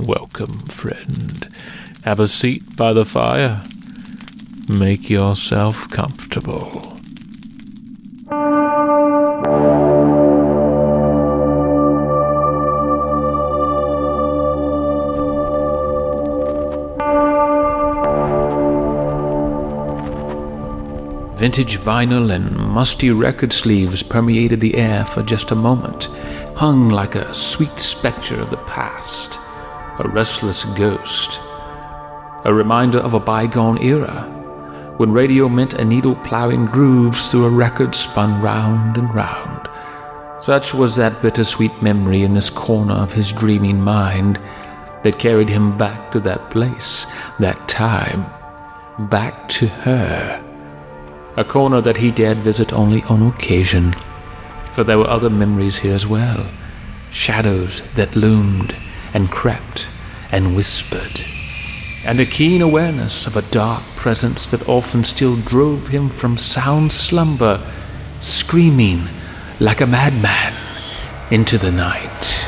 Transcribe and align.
Welcome, 0.00 0.58
friend. 0.60 1.48
Have 2.04 2.18
a 2.18 2.26
seat 2.26 2.76
by 2.76 2.92
the 2.92 3.04
fire. 3.04 3.62
Make 4.68 5.10
yourself 5.10 5.88
comfortable. 5.90 6.92
Vintage 21.36 21.76
vinyl 21.78 22.32
and 22.32 22.56
musty 22.56 23.10
record 23.10 23.52
sleeves 23.52 24.02
permeated 24.02 24.60
the 24.60 24.76
air 24.76 25.04
for 25.04 25.22
just 25.22 25.50
a 25.50 25.56
moment, 25.56 26.04
hung 26.54 26.88
like 26.88 27.16
a 27.16 27.34
sweet 27.34 27.80
spectre 27.80 28.40
of 28.40 28.50
the 28.50 28.58
past, 28.58 29.40
a 29.98 30.08
restless 30.08 30.64
ghost, 30.64 31.40
a 32.44 32.52
reminder 32.52 32.98
of 32.98 33.14
a 33.14 33.20
bygone 33.20 33.78
era 33.82 34.28
when 34.96 35.12
radio 35.12 35.48
meant 35.48 35.74
a 35.74 35.84
needle 35.84 36.14
plowing 36.16 36.66
grooves 36.66 37.30
through 37.30 37.46
a 37.46 37.50
record 37.50 37.94
spun 37.94 38.40
round 38.42 38.96
and 38.96 39.12
round. 39.14 39.68
Such 40.40 40.74
was 40.74 40.96
that 40.96 41.22
bittersweet 41.22 41.82
memory 41.82 42.22
in 42.22 42.34
this 42.34 42.50
corner 42.50 42.94
of 42.94 43.12
his 43.12 43.32
dreaming 43.32 43.80
mind 43.80 44.40
that 45.02 45.18
carried 45.18 45.48
him 45.48 45.76
back 45.78 46.12
to 46.12 46.20
that 46.20 46.50
place, 46.50 47.06
that 47.38 47.68
time, 47.68 48.26
back 49.08 49.48
to 49.48 49.66
her 49.66 50.42
a 51.36 51.44
corner 51.44 51.80
that 51.80 51.96
he 51.96 52.10
dared 52.10 52.38
visit 52.38 52.72
only 52.72 53.02
on 53.04 53.22
occasion, 53.22 53.94
for 54.70 54.84
there 54.84 54.98
were 54.98 55.08
other 55.08 55.30
memories 55.30 55.78
here 55.78 55.94
as 55.94 56.06
well, 56.06 56.46
shadows 57.10 57.82
that 57.94 58.14
loomed 58.14 58.74
and 59.14 59.30
crept 59.30 59.88
and 60.30 60.56
whispered, 60.56 61.20
and 62.06 62.18
a 62.18 62.24
keen 62.24 62.62
awareness 62.62 63.26
of 63.26 63.36
a 63.36 63.42
dark 63.50 63.82
presence 63.96 64.46
that 64.46 64.68
often 64.68 65.04
still 65.04 65.36
drove 65.36 65.88
him 65.88 66.08
from 66.08 66.38
sound 66.38 66.90
slumber, 66.92 67.60
screaming 68.20 69.06
like 69.60 69.80
a 69.80 69.86
madman 69.86 70.52
into 71.30 71.58
the 71.58 71.70
night. 71.70 72.38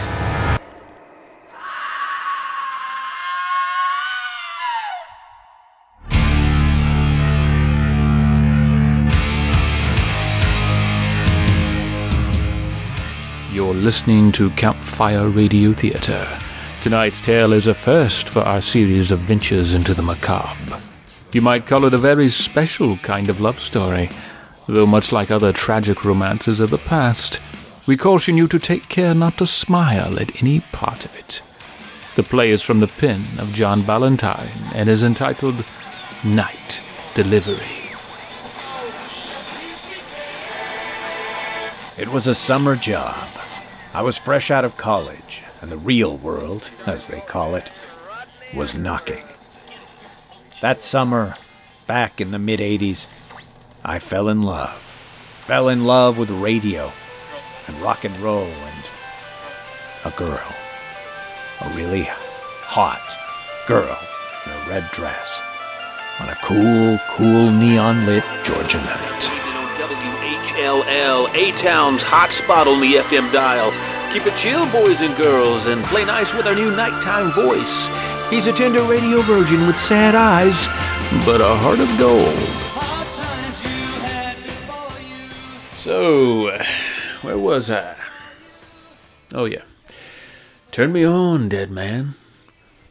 You're 13.52 13.74
listening 13.74 14.32
to 14.32 14.50
Campfire 14.50 15.28
Radio 15.28 15.72
Theatre. 15.72 16.26
Tonight's 16.84 17.22
tale 17.22 17.54
is 17.54 17.66
a 17.66 17.72
first 17.72 18.28
for 18.28 18.40
our 18.42 18.60
series 18.60 19.10
of 19.10 19.20
ventures 19.20 19.72
into 19.72 19.94
the 19.94 20.02
macabre. 20.02 20.78
You 21.32 21.40
might 21.40 21.66
call 21.66 21.86
it 21.86 21.94
a 21.94 21.96
very 21.96 22.28
special 22.28 22.98
kind 22.98 23.30
of 23.30 23.40
love 23.40 23.58
story, 23.58 24.10
though 24.68 24.84
much 24.84 25.10
like 25.10 25.30
other 25.30 25.50
tragic 25.50 26.04
romances 26.04 26.60
of 26.60 26.68
the 26.68 26.76
past, 26.76 27.40
we 27.86 27.96
caution 27.96 28.36
you 28.36 28.46
to 28.48 28.58
take 28.58 28.90
care 28.90 29.14
not 29.14 29.38
to 29.38 29.46
smile 29.46 30.20
at 30.20 30.42
any 30.42 30.60
part 30.60 31.06
of 31.06 31.16
it. 31.16 31.40
The 32.16 32.22
play 32.22 32.50
is 32.50 32.60
from 32.60 32.80
the 32.80 32.86
pen 32.86 33.24
of 33.38 33.54
John 33.54 33.80
Ballantyne 33.80 34.68
and 34.74 34.90
is 34.90 35.02
entitled 35.02 35.64
Night 36.22 36.82
Delivery. 37.14 37.88
It 41.96 42.08
was 42.08 42.26
a 42.26 42.34
summer 42.34 42.76
job. 42.76 43.26
I 43.94 44.02
was 44.02 44.18
fresh 44.18 44.50
out 44.50 44.66
of 44.66 44.76
college, 44.76 45.43
and 45.64 45.72
the 45.72 45.78
real 45.78 46.18
world, 46.18 46.70
as 46.84 47.06
they 47.06 47.22
call 47.22 47.54
it, 47.54 47.72
was 48.54 48.74
knocking. 48.74 49.24
That 50.60 50.82
summer, 50.82 51.36
back 51.86 52.20
in 52.20 52.32
the 52.32 52.38
mid 52.38 52.60
80s, 52.60 53.06
I 53.82 53.98
fell 53.98 54.28
in 54.28 54.42
love. 54.42 54.76
Fell 55.46 55.70
in 55.70 55.86
love 55.86 56.18
with 56.18 56.28
radio 56.28 56.92
and 57.66 57.80
rock 57.80 58.04
and 58.04 58.14
roll 58.20 58.44
and 58.44 58.84
a 60.04 60.10
girl. 60.10 60.54
A 61.62 61.70
really 61.74 62.02
hot 62.02 63.16
girl 63.66 63.98
in 64.44 64.52
a 64.52 64.68
red 64.68 64.90
dress 64.90 65.40
on 66.20 66.28
a 66.28 66.36
cool, 66.42 66.98
cool 67.08 67.50
neon 67.50 68.04
lit 68.04 68.24
Georgia 68.42 68.82
night. 68.82 69.30
WHLL, 69.80 71.34
A 71.34 71.52
Town's 71.52 72.02
hot 72.02 72.32
spot 72.32 72.68
on 72.68 72.82
the 72.82 72.96
FM 72.96 73.32
dial. 73.32 73.72
Keep 74.14 74.26
it 74.26 74.36
chill, 74.36 74.64
boys 74.70 75.00
and 75.00 75.16
girls, 75.16 75.66
and 75.66 75.82
play 75.86 76.04
nice 76.04 76.32
with 76.34 76.46
our 76.46 76.54
new 76.54 76.70
nighttime 76.70 77.32
voice. 77.32 77.88
He's 78.30 78.46
a 78.46 78.52
tender 78.52 78.80
radio 78.84 79.22
virgin 79.22 79.66
with 79.66 79.76
sad 79.76 80.14
eyes, 80.14 80.68
but 81.26 81.40
a 81.40 81.56
heart 81.56 81.80
of 81.80 81.88
gold. 81.98 82.38
So, 85.78 86.56
where 87.22 87.36
was 87.36 87.68
I? 87.68 87.96
Oh, 89.34 89.46
yeah. 89.46 89.62
Turn 90.70 90.92
me 90.92 91.04
on, 91.04 91.48
dead 91.48 91.72
man. 91.72 92.14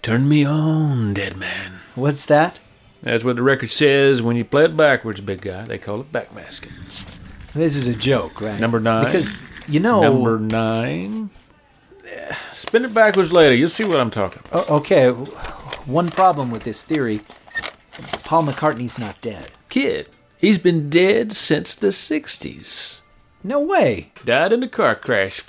Turn 0.02 0.28
me 0.28 0.46
on, 0.46 1.14
dead 1.14 1.38
man. 1.38 1.80
What's 1.96 2.26
that? 2.26 2.60
That's 3.02 3.24
what 3.24 3.38
the 3.38 3.44
record 3.44 3.70
says 3.70 4.22
when 4.22 4.36
you 4.36 4.44
play 4.44 4.66
it 4.66 4.76
backwards, 4.76 5.22
big 5.22 5.40
guy. 5.40 5.64
They 5.64 5.78
call 5.78 6.02
it 6.02 6.12
backmasking. 6.12 6.74
This 7.54 7.78
is 7.78 7.88
a 7.88 7.96
joke, 7.96 8.42
right? 8.42 8.60
Number 8.60 8.82
nine. 8.82 9.06
Because 9.06 9.38
you 9.68 9.80
know. 9.80 10.02
Number 10.02 10.40
nine. 10.40 11.30
Spin 12.54 12.86
it 12.86 12.94
backwards 12.94 13.32
later. 13.34 13.56
You'll 13.56 13.70
see 13.70 13.84
what 13.84 14.00
I'm 14.00 14.12
talking 14.12 14.42
about. 14.46 14.70
O- 14.70 14.76
okay, 14.78 15.10
one 15.10 16.10
problem 16.10 16.52
with 16.52 16.64
this 16.64 16.84
theory: 16.84 17.22
Paul 18.24 18.44
McCartney's 18.46 19.00
not 19.00 19.20
dead. 19.22 19.52
Kid, 19.70 20.10
he's 20.38 20.58
been 20.60 20.90
dead 20.90 21.34
since 21.34 21.76
the 21.76 21.88
60s. 21.88 23.00
No 23.44 23.60
way. 23.60 24.12
Died 24.24 24.54
in 24.54 24.64
a 24.64 24.68
car 24.70 24.96
crash. 24.96 25.42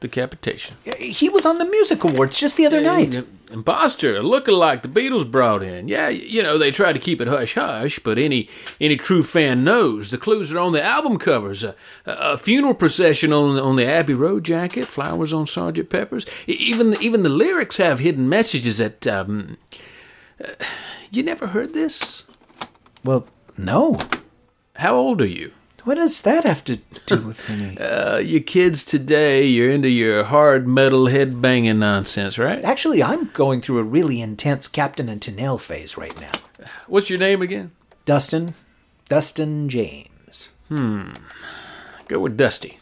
Decapitation. 0.00 0.76
He 0.98 1.28
was 1.28 1.44
on 1.44 1.58
the 1.58 1.64
music 1.64 2.02
awards 2.04 2.38
just 2.38 2.56
the 2.56 2.66
other 2.66 2.80
night. 2.80 3.24
Imposter, 3.50 4.22
looking 4.22 4.54
like 4.54 4.82
the 4.82 4.88
Beatles 4.88 5.30
brought 5.30 5.62
in. 5.62 5.88
Yeah, 5.88 6.08
you 6.10 6.42
know 6.42 6.58
they 6.58 6.70
try 6.70 6.92
to 6.92 6.98
keep 6.98 7.20
it 7.20 7.28
hush 7.28 7.54
hush, 7.54 7.98
but 7.98 8.18
any 8.18 8.48
any 8.80 8.96
true 8.96 9.22
fan 9.22 9.64
knows 9.64 10.10
the 10.10 10.18
clues 10.18 10.52
are 10.52 10.58
on 10.58 10.72
the 10.72 10.82
album 10.82 11.18
covers. 11.18 11.64
A, 11.64 11.74
a 12.04 12.36
funeral 12.36 12.74
procession 12.74 13.32
on 13.32 13.58
on 13.58 13.76
the 13.76 13.86
Abbey 13.86 14.14
Road 14.14 14.44
jacket, 14.44 14.86
flowers 14.86 15.32
on 15.32 15.46
Sergeant 15.46 15.88
Pepper's. 15.88 16.26
Even 16.46 17.00
even 17.00 17.22
the 17.22 17.30
lyrics 17.30 17.78
have 17.78 18.00
hidden 18.00 18.28
messages 18.28 18.78
that. 18.78 19.06
Um, 19.06 19.56
uh, 20.42 20.52
you 21.10 21.22
never 21.22 21.48
heard 21.48 21.72
this? 21.72 22.24
Well, 23.02 23.26
no. 23.56 23.98
How 24.76 24.94
old 24.94 25.20
are 25.22 25.26
you? 25.26 25.52
What 25.84 25.94
does 25.94 26.22
that 26.22 26.44
have 26.44 26.64
to 26.64 26.76
do 27.06 27.20
with 27.20 27.48
me? 27.50 27.76
Uh, 27.88 28.16
you 28.18 28.40
kids 28.40 28.84
today, 28.84 29.46
you're 29.46 29.70
into 29.70 29.88
your 29.88 30.24
hard 30.24 30.66
metal 30.66 31.06
head 31.06 31.40
banging 31.40 31.78
nonsense, 31.78 32.38
right? 32.38 32.64
Actually, 32.64 33.02
I'm 33.02 33.30
going 33.32 33.60
through 33.60 33.78
a 33.78 33.84
really 33.84 34.20
intense 34.20 34.66
Captain 34.68 35.08
and 35.08 35.20
Tennille 35.20 35.60
phase 35.60 35.96
right 35.96 36.18
now. 36.20 36.32
What's 36.86 37.08
your 37.08 37.18
name 37.18 37.40
again? 37.42 37.70
Dustin, 38.04 38.54
Dustin 39.08 39.68
James. 39.68 40.50
Hmm. 40.68 41.12
Go 42.08 42.18
with 42.20 42.36
Dusty. 42.36 42.78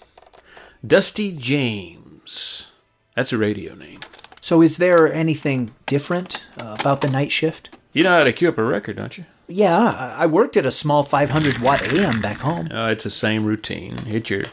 Dusty 0.87 1.33
James. 1.33 2.67
That's 3.15 3.33
a 3.33 3.39
radio 3.39 3.75
name. 3.75 4.01
So, 4.41 4.63
is 4.63 4.77
there 4.77 5.13
anything 5.13 5.75
different 5.87 6.43
uh, 6.59 6.77
about 6.79 7.01
the 7.01 7.11
night 7.11 7.33
shift? 7.33 7.71
You 7.93 8.05
know 8.05 8.19
how 8.19 8.25
to 8.25 8.33
cue 8.33 8.49
up 8.49 8.59
a 8.59 8.65
record, 8.65 8.97
don't 8.97 9.19
you? 9.19 9.25
Yeah, 9.49 10.15
I 10.19 10.27
worked 10.27 10.57
at 10.57 10.67
a 10.67 10.71
small 10.73 11.03
500 11.05 11.59
watt 11.59 11.83
AM 11.83 12.21
back 12.21 12.39
home. 12.39 12.69
Uh, 12.73 12.89
it's 12.91 13.05
the 13.05 13.11
same 13.11 13.45
routine. 13.45 13.97
Hit 13.99 14.29
your 14.29 14.45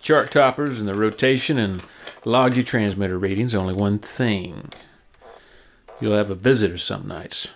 chart 0.00 0.30
toppers 0.32 0.80
and 0.80 0.88
the 0.88 0.94
rotation 0.94 1.58
and 1.58 1.82
log 2.24 2.56
your 2.56 2.64
transmitter 2.64 3.18
readings. 3.18 3.54
Only 3.54 3.74
one 3.74 3.98
thing. 4.00 4.72
You'll 6.00 6.16
have 6.16 6.30
a 6.30 6.34
visitor 6.34 6.78
some 6.78 7.06
nights. 7.06 7.52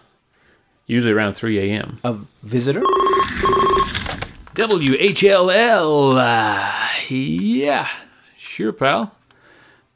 Usually 0.87 1.13
around 1.13 1.33
3 1.33 1.59
a.m. 1.59 1.99
A 2.05 2.17
visitor? 2.43 2.83
WHLL. 4.55 6.17
Uh, 6.17 6.89
yeah, 7.09 7.89
sure, 8.39 8.73
pal. 8.73 9.15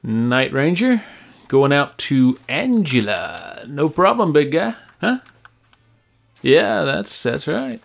Night 0.03 0.53
Ranger. 0.53 1.05
Going 1.47 1.73
out 1.73 1.97
to 1.99 2.39
Angela. 2.49 3.65
No 3.69 3.89
problem, 3.89 4.33
big 4.33 4.53
guy. 4.53 4.75
Huh? 5.01 5.19
Yeah, 6.43 6.85
that's 6.85 7.23
that's 7.23 7.47
right. 7.47 7.81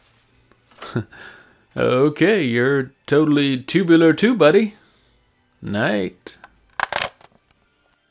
okay, 1.78 2.44
you're 2.44 2.92
totally 3.08 3.58
tubular 3.58 4.14
too, 4.14 4.36
buddy. 4.36 4.76
Night. 5.62 6.38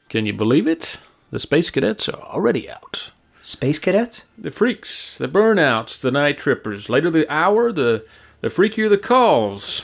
Can 0.08 0.26
you 0.26 0.32
believe 0.32 0.66
it? 0.66 1.00
The 1.30 1.38
space 1.38 1.70
cadets 1.70 2.08
are 2.08 2.20
already 2.20 2.68
out. 2.68 3.12
Space 3.40 3.78
cadets? 3.78 4.24
The 4.36 4.50
freaks, 4.50 5.18
the 5.18 5.28
burnouts, 5.28 6.00
the 6.00 6.10
night 6.10 6.38
trippers. 6.38 6.88
Later 6.88 7.10
the 7.10 7.30
hour, 7.32 7.72
the 7.72 8.04
the 8.40 8.48
freakier 8.48 8.88
the 8.88 8.98
calls. 8.98 9.82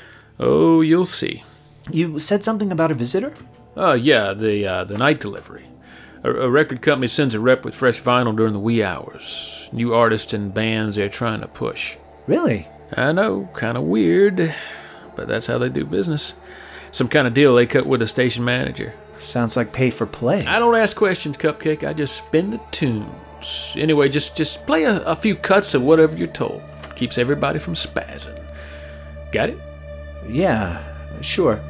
oh, 0.40 0.80
you'll 0.80 1.04
see. 1.04 1.44
You 1.90 2.18
said 2.18 2.44
something 2.44 2.70
about 2.70 2.90
a 2.90 2.94
visitor? 2.94 3.34
Oh 3.76 3.92
yeah, 3.94 4.32
the 4.32 4.66
uh, 4.66 4.84
the 4.84 4.98
night 4.98 5.20
delivery. 5.20 5.66
A, 6.24 6.48
record 6.48 6.82
company 6.82 7.08
sends 7.08 7.34
a 7.34 7.40
rep 7.40 7.64
with 7.64 7.74
fresh 7.74 8.00
vinyl 8.00 8.36
during 8.36 8.52
the 8.52 8.60
wee 8.60 8.82
hours. 8.82 9.68
New 9.72 9.92
artists 9.92 10.32
and 10.32 10.54
bands 10.54 10.96
they're 10.96 11.08
trying 11.08 11.40
to 11.40 11.48
push. 11.48 11.96
Really? 12.26 12.68
I 12.96 13.12
know, 13.12 13.48
kind 13.54 13.76
of 13.76 13.84
weird, 13.84 14.54
but 15.16 15.26
that's 15.26 15.46
how 15.46 15.58
they 15.58 15.68
do 15.68 15.84
business. 15.84 16.34
Some 16.92 17.08
kind 17.08 17.26
of 17.26 17.34
deal 17.34 17.54
they 17.54 17.66
cut 17.66 17.86
with 17.86 18.02
a 18.02 18.06
station 18.06 18.44
manager. 18.44 18.94
Sounds 19.18 19.56
like 19.56 19.72
pay 19.72 19.90
for 19.90 20.06
play. 20.06 20.44
I 20.46 20.58
don't 20.58 20.76
ask 20.76 20.96
questions, 20.96 21.36
Cupcake. 21.36 21.86
I 21.86 21.92
just 21.92 22.16
spin 22.16 22.50
the 22.50 22.60
tunes. 22.70 23.74
Anyway, 23.76 24.08
just 24.08 24.36
just 24.36 24.66
play 24.66 24.84
a, 24.84 25.00
a 25.02 25.16
few 25.16 25.34
cuts 25.34 25.74
of 25.74 25.82
whatever 25.82 26.16
you're 26.16 26.26
told. 26.28 26.62
Keeps 26.96 27.18
everybody 27.18 27.58
from 27.58 27.74
spazzing. 27.74 28.38
Got 29.32 29.50
it? 29.50 29.58
Yeah, 30.28 30.82
sure. 31.22 31.60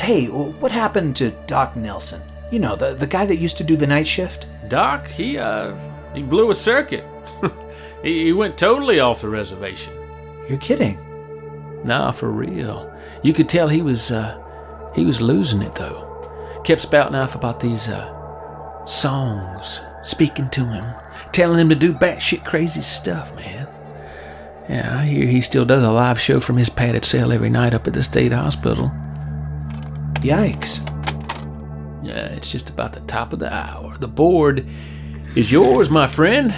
Hey, 0.00 0.26
what 0.26 0.72
happened 0.72 1.16
to 1.16 1.30
Doc 1.46 1.76
Nelson? 1.76 2.22
You 2.50 2.60
know, 2.60 2.76
the, 2.76 2.94
the 2.94 3.06
guy 3.06 3.26
that 3.26 3.36
used 3.36 3.58
to 3.58 3.64
do 3.64 3.76
the 3.76 3.86
night 3.86 4.06
shift? 4.06 4.46
Doc, 4.68 5.08
he 5.08 5.38
uh 5.38 5.74
he 6.14 6.22
blew 6.22 6.50
a 6.50 6.54
circuit. 6.54 7.04
he, 8.02 8.24
he 8.24 8.32
went 8.32 8.56
totally 8.56 9.00
off 9.00 9.20
the 9.20 9.28
reservation. 9.28 9.92
You're 10.48 10.58
kidding. 10.58 10.98
Nah, 11.84 12.10
for 12.10 12.30
real. 12.30 12.92
You 13.22 13.32
could 13.32 13.48
tell 13.48 13.68
he 13.68 13.82
was 13.82 14.10
uh 14.10 14.42
he 14.94 15.04
was 15.04 15.20
losing 15.20 15.62
it 15.62 15.74
though. 15.74 16.04
Kept 16.64 16.82
spouting 16.82 17.16
off 17.16 17.34
about 17.34 17.60
these 17.60 17.88
uh 17.88 18.12
songs, 18.84 19.80
speaking 20.02 20.48
to 20.50 20.64
him, 20.64 20.84
telling 21.32 21.58
him 21.58 21.68
to 21.68 21.74
do 21.74 21.92
batshit 21.92 22.44
crazy 22.44 22.82
stuff, 22.82 23.34
man. 23.34 23.68
Yeah, 24.68 24.98
I 24.98 25.04
hear 25.04 25.26
he 25.26 25.40
still 25.40 25.64
does 25.64 25.82
a 25.82 25.90
live 25.90 26.20
show 26.20 26.40
from 26.40 26.56
his 26.56 26.68
padded 26.68 27.04
cell 27.04 27.32
every 27.32 27.50
night 27.50 27.74
up 27.74 27.86
at 27.86 27.92
the 27.92 28.02
state 28.02 28.32
hospital. 28.32 28.90
Yikes. 30.22 30.95
Yeah, 32.06 32.26
it's 32.26 32.52
just 32.52 32.70
about 32.70 32.92
the 32.92 33.00
top 33.00 33.32
of 33.32 33.40
the 33.40 33.52
hour. 33.52 33.96
The 33.98 34.06
board 34.06 34.64
is 35.34 35.50
yours, 35.50 35.90
my 35.90 36.06
friend. 36.06 36.54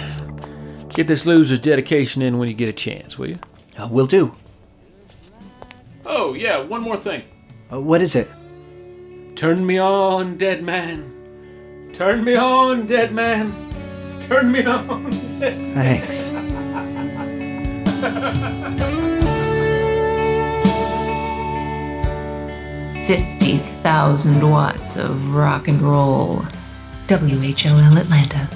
Get 0.89 1.07
this 1.07 1.25
loser's 1.25 1.59
dedication 1.59 2.21
in 2.21 2.37
when 2.37 2.49
you 2.49 2.53
get 2.53 2.69
a 2.69 2.73
chance, 2.73 3.17
will 3.17 3.29
you? 3.29 3.39
Uh, 3.75 3.87
will 3.87 4.05
do. 4.05 4.35
Oh, 6.05 6.35
yeah, 6.35 6.59
one 6.59 6.83
more 6.83 6.97
thing. 6.97 7.23
Uh, 7.71 7.81
what 7.81 8.01
is 8.01 8.15
it? 8.15 8.27
Turn 9.35 9.65
me 9.65 9.79
on, 9.79 10.37
dead 10.37 10.63
man. 10.63 11.89
Turn 11.93 12.23
me 12.23 12.35
on, 12.35 12.85
dead 12.85 13.11
man. 13.11 13.51
Turn 14.21 14.51
me 14.51 14.63
on. 14.65 15.11
Thanks. 15.11 16.31
Fifty 23.09 23.57
thousand 23.81 24.47
watts 24.47 24.95
of 24.95 25.33
rock 25.33 25.67
and 25.67 25.81
roll. 25.81 26.45
WHLL 27.07 27.99
Atlanta. 27.99 28.47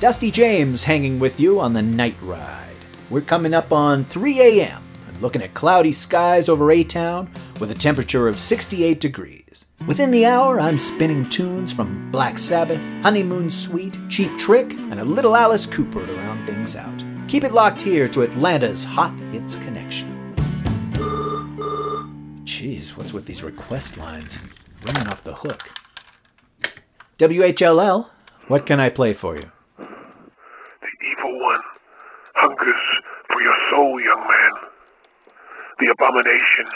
Dusty 0.00 0.32
James 0.32 0.82
hanging 0.82 1.20
with 1.20 1.38
you 1.38 1.60
on 1.60 1.72
the 1.72 1.80
night 1.80 2.16
ride. 2.20 2.74
We're 3.10 3.20
coming 3.20 3.54
up 3.54 3.70
on 3.70 4.06
3 4.06 4.40
a.m. 4.40 4.82
and 5.06 5.22
looking 5.22 5.40
at 5.40 5.54
cloudy 5.54 5.92
skies 5.92 6.48
over 6.48 6.72
A 6.72 6.82
Town 6.82 7.30
with 7.60 7.70
a 7.70 7.74
temperature 7.74 8.26
of 8.26 8.40
68 8.40 8.98
degrees. 8.98 9.66
Within 9.86 10.10
the 10.10 10.26
hour, 10.26 10.58
I'm 10.58 10.76
spinning 10.76 11.28
tunes 11.28 11.72
from 11.72 12.10
Black 12.10 12.40
Sabbath, 12.40 12.80
Honeymoon 13.04 13.50
Suite, 13.50 13.96
Cheap 14.08 14.36
Trick, 14.36 14.72
and 14.72 14.98
a 14.98 15.04
little 15.04 15.36
Alice 15.36 15.66
Cooper 15.66 16.04
to 16.04 16.12
round 16.14 16.44
things 16.44 16.74
out. 16.74 17.04
Keep 17.28 17.44
it 17.44 17.54
locked 17.54 17.82
here 17.82 18.08
to 18.08 18.22
Atlanta's 18.22 18.82
Hot 18.82 19.16
Hits 19.30 19.54
Connection. 19.54 20.19
Jeez, 22.60 22.90
what's 22.94 23.14
with 23.14 23.24
these 23.24 23.42
request 23.42 23.96
lines? 23.96 24.38
Running 24.84 25.08
off 25.08 25.24
the 25.24 25.32
hook. 25.32 25.70
WHLL, 27.16 28.10
what 28.48 28.66
can 28.66 28.78
I 28.78 28.90
play 28.90 29.14
for 29.14 29.34
you? 29.34 29.50
The 29.78 30.92
evil 31.10 31.40
one 31.40 31.62
hungers 32.34 33.00
for 33.32 33.40
your 33.40 33.56
soul, 33.70 33.98
young 33.98 34.20
man. 34.20 34.50
The 35.78 35.86
abomination 35.86 36.66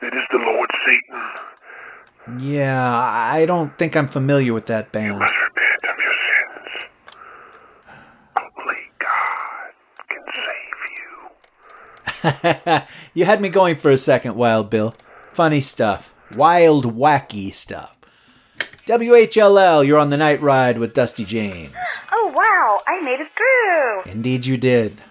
that 0.00 0.14
is 0.14 0.24
the 0.30 0.38
Lord 0.38 0.70
Satan. 0.86 2.40
Yeah, 2.40 2.82
I 2.82 3.44
don't 3.44 3.76
think 3.76 3.94
I'm 3.94 4.08
familiar 4.08 4.54
with 4.54 4.64
that 4.68 4.86
You 4.86 4.92
band. 4.92 5.18
must 5.18 5.34
repent 5.44 5.84
of 5.92 5.98
your 6.02 6.14
sins. 6.24 6.88
Only 8.38 8.78
God 8.98 9.72
can 10.08 10.22
save 10.34 10.72
you. 13.14 13.24
had 13.24 13.40
me 13.40 13.48
going 13.48 13.76
for 13.76 13.90
a 13.90 13.96
second, 13.96 14.36
Wild 14.36 14.70
Bill. 14.70 14.94
Funny 15.32 15.60
stuff. 15.60 16.14
Wild, 16.34 16.94
wacky 16.94 17.52
stuff. 17.52 17.96
WHLL, 18.86 19.86
you're 19.86 19.98
on 19.98 20.10
the 20.10 20.16
night 20.16 20.42
ride 20.42 20.78
with 20.78 20.94
Dusty 20.94 21.24
James. 21.24 21.74
Oh 22.12 22.32
wow, 22.34 22.80
I 22.86 23.00
made 23.00 23.20
it 23.20 23.28
through. 23.36 24.12
Indeed, 24.12 24.46
you 24.46 24.56
did. 24.56 25.02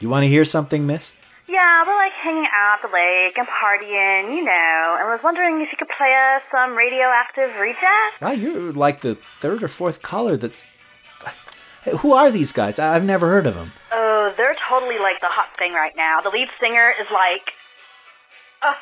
You 0.00 0.08
want 0.08 0.24
to 0.24 0.28
hear 0.28 0.44
something, 0.44 0.86
miss? 0.86 1.12
Yeah, 1.46 1.84
we're 1.86 1.94
like 1.94 2.12
hanging 2.22 2.46
out 2.54 2.78
at 2.82 2.88
the 2.88 2.92
lake 2.92 3.36
and 3.36 3.46
partying, 3.46 4.34
you 4.34 4.42
know, 4.42 4.96
and 4.98 5.08
was 5.08 5.20
wondering 5.22 5.60
if 5.60 5.68
you 5.70 5.76
could 5.78 5.94
play 5.96 6.12
us 6.34 6.42
some 6.50 6.74
radioactive 6.74 7.54
reject. 7.60 8.20
Wow, 8.20 8.30
you're 8.32 8.72
like 8.72 9.02
the 9.02 9.18
third 9.40 9.62
or 9.62 9.68
fourth 9.68 10.02
caller 10.02 10.36
that's. 10.36 10.64
Who 11.98 12.12
are 12.12 12.30
these 12.30 12.52
guys? 12.52 12.78
I- 12.78 12.94
I've 12.96 13.04
never 13.04 13.28
heard 13.28 13.46
of 13.46 13.54
them. 13.54 13.72
Oh, 13.92 14.32
they're 14.36 14.54
totally 14.68 14.98
like 14.98 15.20
the 15.20 15.26
hot 15.28 15.56
thing 15.58 15.72
right 15.72 15.92
now. 15.96 16.20
The 16.20 16.30
lead 16.30 16.48
singer 16.60 16.90
is 17.00 17.06
like, 17.12 17.52
oh, 18.62 18.74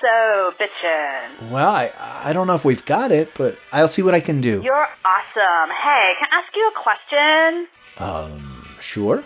so 0.00 0.52
bitchin'. 0.58 1.50
Well, 1.50 1.68
I, 1.68 1.92
I 1.98 2.32
don't 2.32 2.46
know 2.46 2.54
if 2.54 2.64
we've 2.64 2.84
got 2.86 3.12
it, 3.12 3.32
but 3.34 3.58
I'll 3.72 3.88
see 3.88 4.02
what 4.02 4.14
I 4.14 4.20
can 4.20 4.40
do. 4.40 4.62
You're 4.64 4.74
awesome. 5.04 5.70
Hey, 5.82 6.12
can 6.18 6.28
I 6.32 6.42
ask 6.42 6.54
you 6.56 6.68
a 6.74 6.82
question? 6.82 7.68
Um, 7.98 8.66
sure? 8.80 9.24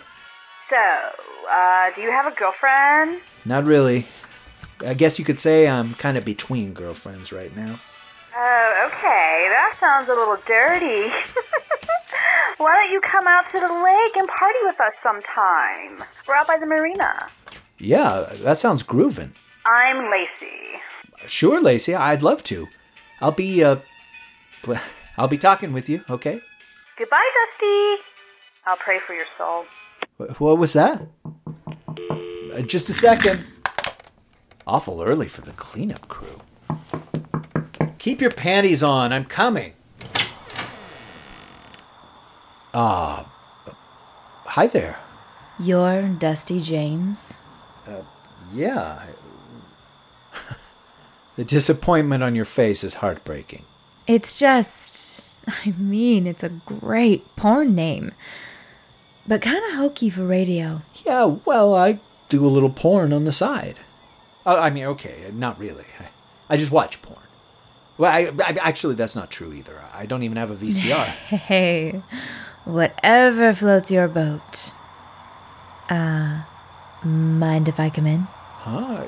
So, 0.69 0.75
uh, 0.77 1.89
do 1.95 2.01
you 2.01 2.11
have 2.11 2.25
a 2.31 2.35
girlfriend? 2.35 3.21
Not 3.45 3.63
really. 3.65 4.07
I 4.85 4.93
guess 4.93 5.19
you 5.19 5.25
could 5.25 5.39
say 5.39 5.67
I'm 5.67 5.93
kind 5.95 6.17
of 6.17 6.25
between 6.25 6.73
girlfriends 6.73 7.31
right 7.31 7.55
now. 7.55 7.79
Oh, 8.35 8.87
okay. 8.87 9.47
That 9.49 9.75
sounds 9.79 10.07
a 10.09 10.13
little 10.13 10.37
dirty. 10.47 11.11
Why 12.61 12.75
don't 12.75 12.91
you 12.91 13.01
come 13.01 13.25
out 13.25 13.45
to 13.53 13.59
the 13.59 13.73
lake 13.73 14.15
and 14.17 14.27
party 14.27 14.59
with 14.65 14.79
us 14.79 14.93
sometime? 15.01 16.07
We're 16.27 16.35
out 16.35 16.45
by 16.45 16.59
the 16.59 16.67
marina. 16.67 17.27
Yeah, 17.79 18.27
that 18.43 18.59
sounds 18.59 18.83
groovin'. 18.83 19.31
I'm 19.65 20.11
Lacey. 20.11 20.79
Sure, 21.25 21.59
Lacey, 21.59 21.95
I'd 21.95 22.21
love 22.21 22.43
to. 22.43 22.67
I'll 23.19 23.31
be, 23.31 23.63
uh, 23.63 23.77
I'll 25.17 25.27
be 25.27 25.39
talking 25.39 25.73
with 25.73 25.89
you, 25.89 26.03
okay? 26.07 26.39
Goodbye, 26.99 27.29
Dusty. 27.59 28.03
I'll 28.67 28.77
pray 28.77 28.99
for 29.07 29.15
your 29.15 29.25
soul. 29.39 29.65
What 30.37 30.59
was 30.59 30.73
that? 30.73 31.01
Uh, 32.53 32.61
just 32.61 32.89
a 32.89 32.93
second. 32.93 33.43
Awful 34.67 35.01
early 35.01 35.27
for 35.27 35.41
the 35.41 35.53
cleanup 35.53 36.07
crew. 36.07 36.41
Keep 37.97 38.21
your 38.21 38.29
panties 38.29 38.83
on, 38.83 39.11
I'm 39.11 39.25
coming. 39.25 39.73
Ah, 42.73 43.29
hi 44.45 44.67
there. 44.67 44.97
You're 45.59 46.07
Dusty 46.07 46.61
James? 46.61 47.33
Yeah. 48.53 49.05
the 51.35 51.43
disappointment 51.43 52.23
on 52.23 52.35
your 52.35 52.45
face 52.45 52.83
is 52.83 52.95
heartbreaking. 52.95 53.63
It's 54.07 54.37
just. 54.39 55.21
I 55.47 55.71
mean, 55.77 56.27
it's 56.27 56.43
a 56.43 56.49
great 56.49 57.35
porn 57.35 57.75
name. 57.75 58.13
But 59.27 59.41
kind 59.41 59.63
of 59.65 59.73
hokey 59.73 60.09
for 60.09 60.25
radio. 60.25 60.81
Yeah, 61.05 61.37
well, 61.45 61.75
I 61.75 61.99
do 62.29 62.45
a 62.45 62.47
little 62.47 62.69
porn 62.69 63.13
on 63.13 63.25
the 63.25 63.31
side. 63.31 63.79
Uh, 64.45 64.57
I 64.59 64.69
mean, 64.69 64.85
okay, 64.85 65.29
not 65.33 65.59
really. 65.59 65.85
I, 65.99 66.07
I 66.49 66.57
just 66.57 66.71
watch 66.71 67.01
porn. 67.01 67.19
Well, 67.97 68.11
I, 68.11 68.31
I, 68.43 68.57
actually, 68.61 68.95
that's 68.95 69.15
not 69.15 69.29
true 69.29 69.53
either. 69.53 69.79
I 69.93 70.05
don't 70.05 70.23
even 70.23 70.37
have 70.37 70.51
a 70.51 70.55
VCR. 70.55 71.05
Hey, 71.37 72.01
whatever 72.65 73.53
floats 73.53 73.91
your 73.91 74.07
boat. 74.07 74.73
Uh, 75.89 76.43
mind 77.03 77.67
if 77.67 77.79
I 77.79 77.89
come 77.89 78.07
in? 78.07 78.21
Hi. 78.21 79.07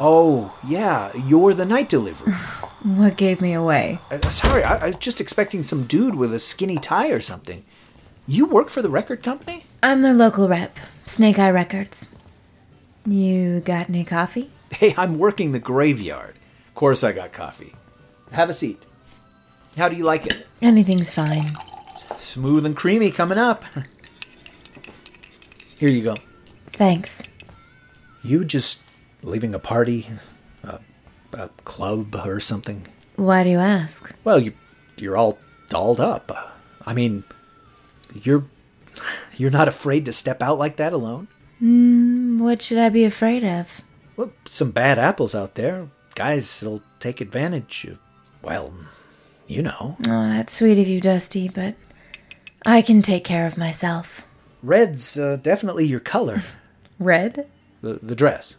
Oh, 0.00 0.56
yeah, 0.66 1.10
you're 1.26 1.54
the 1.54 1.66
night 1.66 1.88
delivery. 1.88 2.32
What 2.84 3.16
gave 3.16 3.40
me 3.40 3.54
away? 3.54 3.98
Uh, 4.08 4.20
sorry, 4.28 4.62
I, 4.62 4.76
I 4.76 4.86
was 4.86 4.96
just 4.96 5.20
expecting 5.20 5.64
some 5.64 5.82
dude 5.82 6.14
with 6.14 6.32
a 6.32 6.38
skinny 6.38 6.76
tie 6.76 7.10
or 7.10 7.20
something. 7.20 7.64
You 8.28 8.46
work 8.46 8.68
for 8.70 8.82
the 8.82 8.88
record 8.88 9.20
company? 9.20 9.64
I'm 9.82 10.02
their 10.02 10.14
local 10.14 10.48
rep, 10.48 10.76
Snake 11.04 11.40
Eye 11.40 11.50
Records. 11.50 12.08
You 13.04 13.58
got 13.60 13.88
any 13.88 14.04
coffee? 14.04 14.50
Hey, 14.70 14.94
I'm 14.96 15.18
working 15.18 15.50
the 15.50 15.58
graveyard. 15.58 16.38
Of 16.68 16.74
course, 16.76 17.02
I 17.02 17.10
got 17.12 17.32
coffee. 17.32 17.74
Have 18.30 18.48
a 18.48 18.54
seat. 18.54 18.80
How 19.76 19.88
do 19.88 19.96
you 19.96 20.04
like 20.04 20.26
it? 20.26 20.46
Anything's 20.62 21.10
fine. 21.10 21.50
Smooth 22.18 22.66
and 22.66 22.76
creamy 22.76 23.10
coming 23.10 23.38
up. 23.38 23.64
Here 25.78 25.90
you 25.90 26.02
go. 26.02 26.14
Thanks. 26.72 27.22
You 28.22 28.44
just 28.44 28.82
leaving 29.22 29.54
a 29.54 29.58
party, 29.58 30.08
a, 30.62 30.80
a 31.32 31.48
club 31.64 32.14
or 32.24 32.40
something? 32.40 32.86
Why 33.16 33.44
do 33.44 33.50
you 33.50 33.58
ask? 33.58 34.12
Well, 34.24 34.38
you 34.38 34.52
you're 34.98 35.16
all 35.16 35.38
dolled 35.68 36.00
up. 36.00 36.56
I 36.84 36.94
mean, 36.94 37.24
you're 38.12 38.44
you're 39.36 39.50
not 39.50 39.68
afraid 39.68 40.04
to 40.06 40.12
step 40.12 40.42
out 40.42 40.58
like 40.58 40.76
that 40.76 40.92
alone? 40.92 41.28
Hmm, 41.58 42.38
what 42.38 42.62
should 42.62 42.78
I 42.78 42.88
be 42.88 43.04
afraid 43.04 43.44
of? 43.44 43.68
Well, 44.16 44.32
some 44.44 44.70
bad 44.70 44.98
apples 44.98 45.34
out 45.34 45.54
there. 45.54 45.88
Guys 46.14 46.62
will 46.62 46.82
take 46.98 47.20
advantage 47.20 47.84
of, 47.84 47.98
well, 48.42 48.74
you 49.46 49.62
know. 49.62 49.96
Oh, 50.00 50.28
that's 50.30 50.54
sweet 50.54 50.80
of 50.80 50.88
you, 50.88 51.00
Dusty, 51.00 51.48
but 51.48 51.76
I 52.66 52.82
can 52.82 53.02
take 53.02 53.24
care 53.24 53.46
of 53.46 53.56
myself. 53.56 54.22
Red's 54.62 55.18
uh, 55.18 55.36
definitely 55.36 55.86
your 55.86 56.00
color. 56.00 56.42
Red? 56.98 57.46
the, 57.80 57.94
the 57.94 58.14
dress. 58.14 58.56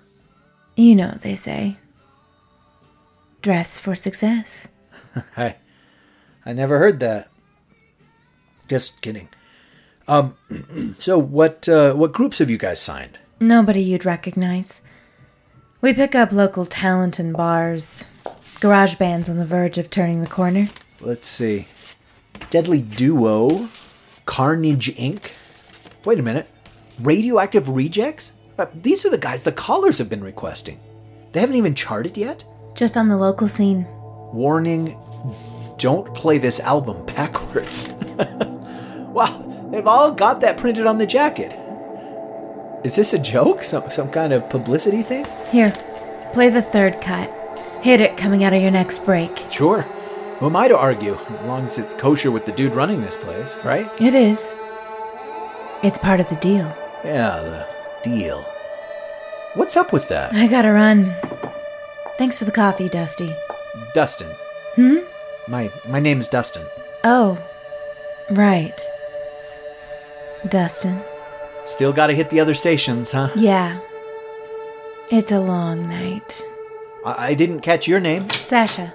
You 0.76 0.96
know 0.96 1.10
what 1.10 1.22
they 1.22 1.36
say. 1.36 1.78
Dress 3.42 3.78
for 3.78 3.96
success. 3.96 4.68
I, 5.38 5.56
I 6.46 6.54
never 6.54 6.80
heard 6.80 7.00
that. 7.02 7.30
Just 8.68 9.02
kidding. 9.02 9.30
Um, 10.08 10.36
so 11.00 11.18
what 11.20 11.68
uh, 11.68 11.94
what 11.94 12.14
groups 12.14 12.40
have 12.40 12.50
you 12.50 12.58
guys 12.58 12.82
signed? 12.82 13.20
Nobody 13.40 13.82
you'd 13.82 14.06
recognize. 14.06 14.82
We 15.82 15.94
pick 15.94 16.14
up 16.14 16.32
local 16.32 16.66
talent 16.66 17.20
in 17.20 17.32
bars, 17.32 18.04
garage 18.60 18.96
bands 18.96 19.30
on 19.30 19.38
the 19.38 19.46
verge 19.46 19.78
of 19.78 19.90
turning 19.90 20.22
the 20.22 20.28
corner. 20.28 20.68
Let's 21.00 21.28
see. 21.28 21.68
Deadly 22.50 22.82
Duo, 22.82 23.70
Carnage 24.30 24.96
Inc. 24.96 25.32
Wait 26.06 26.20
a 26.20 26.22
minute. 26.22 26.48
Radioactive 27.00 27.68
Rejects? 27.68 28.34
Uh, 28.60 28.68
these 28.76 29.04
are 29.04 29.10
the 29.10 29.18
guys 29.18 29.42
the 29.42 29.52
callers 29.52 29.98
have 29.98 30.08
been 30.08 30.24
requesting. 30.24 30.80
They 31.32 31.40
haven't 31.40 31.56
even 31.56 31.74
charted 31.74 32.16
yet? 32.16 32.44
Just 32.76 32.96
on 32.96 33.08
the 33.08 33.18
local 33.18 33.48
scene. 33.48 33.88
Warning 34.32 34.96
don't 35.80 36.14
play 36.14 36.38
this 36.38 36.60
album 36.60 37.08
backwards. 37.08 37.92
wow, 39.10 39.68
they've 39.72 39.88
all 39.88 40.12
got 40.12 40.42
that 40.42 40.58
printed 40.58 40.86
on 40.86 41.00
the 41.00 41.08
jacket. 41.08 41.52
Is 42.86 42.96
this 42.96 43.14
a 43.14 43.20
joke? 43.20 43.64
Some, 43.64 43.90
some 43.90 44.12
kind 44.12 44.32
of 44.32 44.48
publicity 44.48 45.02
thing? 45.02 45.26
Here, 45.50 45.72
play 46.34 46.50
the 46.50 46.62
third 46.62 47.02
cut. 47.02 47.32
Hit 47.82 48.00
it 48.00 48.16
coming 48.16 48.44
out 48.44 48.54
of 48.54 48.62
your 48.62 48.70
next 48.70 49.04
break. 49.04 49.36
Sure. 49.50 49.88
Who 50.40 50.46
am 50.46 50.56
I 50.56 50.70
to 50.70 50.78
argue? 50.78 51.16
As 51.16 51.46
long 51.46 51.64
as 51.64 51.78
it's 51.78 51.94
kosher 51.94 52.32
with 52.32 52.46
the 52.46 52.54
dude 52.54 52.74
running 52.74 53.02
this 53.02 53.18
place, 53.18 53.58
right? 53.58 53.90
It 54.00 54.16
is. 54.16 54.56
It's 55.84 55.98
part 56.00 56.22
of 56.22 56.30
the 56.30 56.38
deal. 56.38 56.74
Yeah, 57.04 57.42
the 57.42 58.10
deal. 58.10 58.42
What's 59.56 59.76
up 59.76 59.92
with 59.92 60.08
that? 60.08 60.34
I 60.34 60.48
gotta 60.48 60.72
run. 60.72 61.14
Thanks 62.18 62.38
for 62.38 62.46
the 62.46 62.52
coffee, 62.52 62.88
Dusty. 62.88 63.36
Dustin. 63.94 64.30
Hmm? 64.76 64.98
My 65.50 65.70
my 65.90 66.00
name's 66.00 66.28
Dustin. 66.30 66.66
Oh, 67.04 67.38
right. 68.32 68.80
Dustin. 70.48 71.02
Still 71.66 71.92
gotta 71.92 72.14
hit 72.14 72.30
the 72.30 72.40
other 72.40 72.54
stations, 72.54 73.12
huh? 73.12 73.30
Yeah. 73.36 73.80
It's 75.12 75.32
a 75.34 75.40
long 75.42 75.90
night. 75.90 76.42
I, 77.06 77.30
I 77.30 77.34
didn't 77.34 77.60
catch 77.60 77.88
your 77.90 78.00
name. 78.00 78.30
Sasha. 78.30 78.94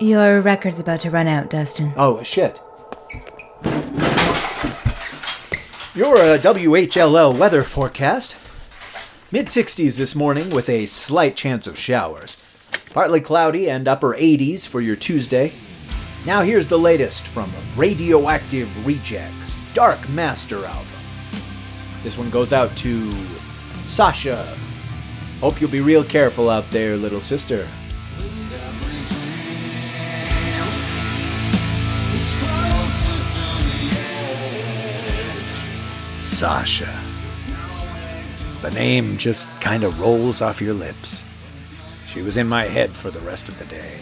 Your 0.00 0.40
record's 0.40 0.78
about 0.78 1.00
to 1.00 1.10
run 1.10 1.26
out, 1.26 1.50
Dustin. 1.50 1.92
Oh, 1.96 2.22
shit. 2.22 2.60
Your 5.92 6.16
uh, 6.16 6.38
WHLL 6.38 7.36
weather 7.36 7.64
forecast. 7.64 8.36
Mid 9.32 9.46
60s 9.46 9.98
this 9.98 10.14
morning 10.14 10.50
with 10.50 10.68
a 10.68 10.86
slight 10.86 11.34
chance 11.34 11.66
of 11.66 11.76
showers. 11.76 12.36
Partly 12.90 13.20
cloudy 13.20 13.68
and 13.68 13.88
upper 13.88 14.14
80s 14.14 14.68
for 14.68 14.80
your 14.80 14.94
Tuesday. 14.94 15.52
Now 16.24 16.42
here's 16.42 16.68
the 16.68 16.78
latest 16.78 17.26
from 17.26 17.52
Radioactive 17.74 18.86
Rejects 18.86 19.56
Dark 19.74 20.08
Master 20.08 20.64
album. 20.64 20.86
This 22.04 22.16
one 22.16 22.30
goes 22.30 22.52
out 22.52 22.76
to 22.78 23.12
Sasha. 23.88 24.56
Hope 25.40 25.60
you'll 25.60 25.70
be 25.70 25.80
real 25.80 26.04
careful 26.04 26.48
out 26.48 26.70
there, 26.70 26.96
little 26.96 27.20
sister. 27.20 27.68
Sasha. 36.38 37.02
The 38.62 38.70
name 38.70 39.18
just 39.18 39.48
kind 39.60 39.82
of 39.82 39.98
rolls 39.98 40.40
off 40.40 40.60
your 40.60 40.72
lips. 40.72 41.24
She 42.06 42.22
was 42.22 42.36
in 42.36 42.46
my 42.46 42.66
head 42.66 42.94
for 42.94 43.10
the 43.10 43.18
rest 43.18 43.48
of 43.48 43.58
the 43.58 43.64
day. 43.64 43.98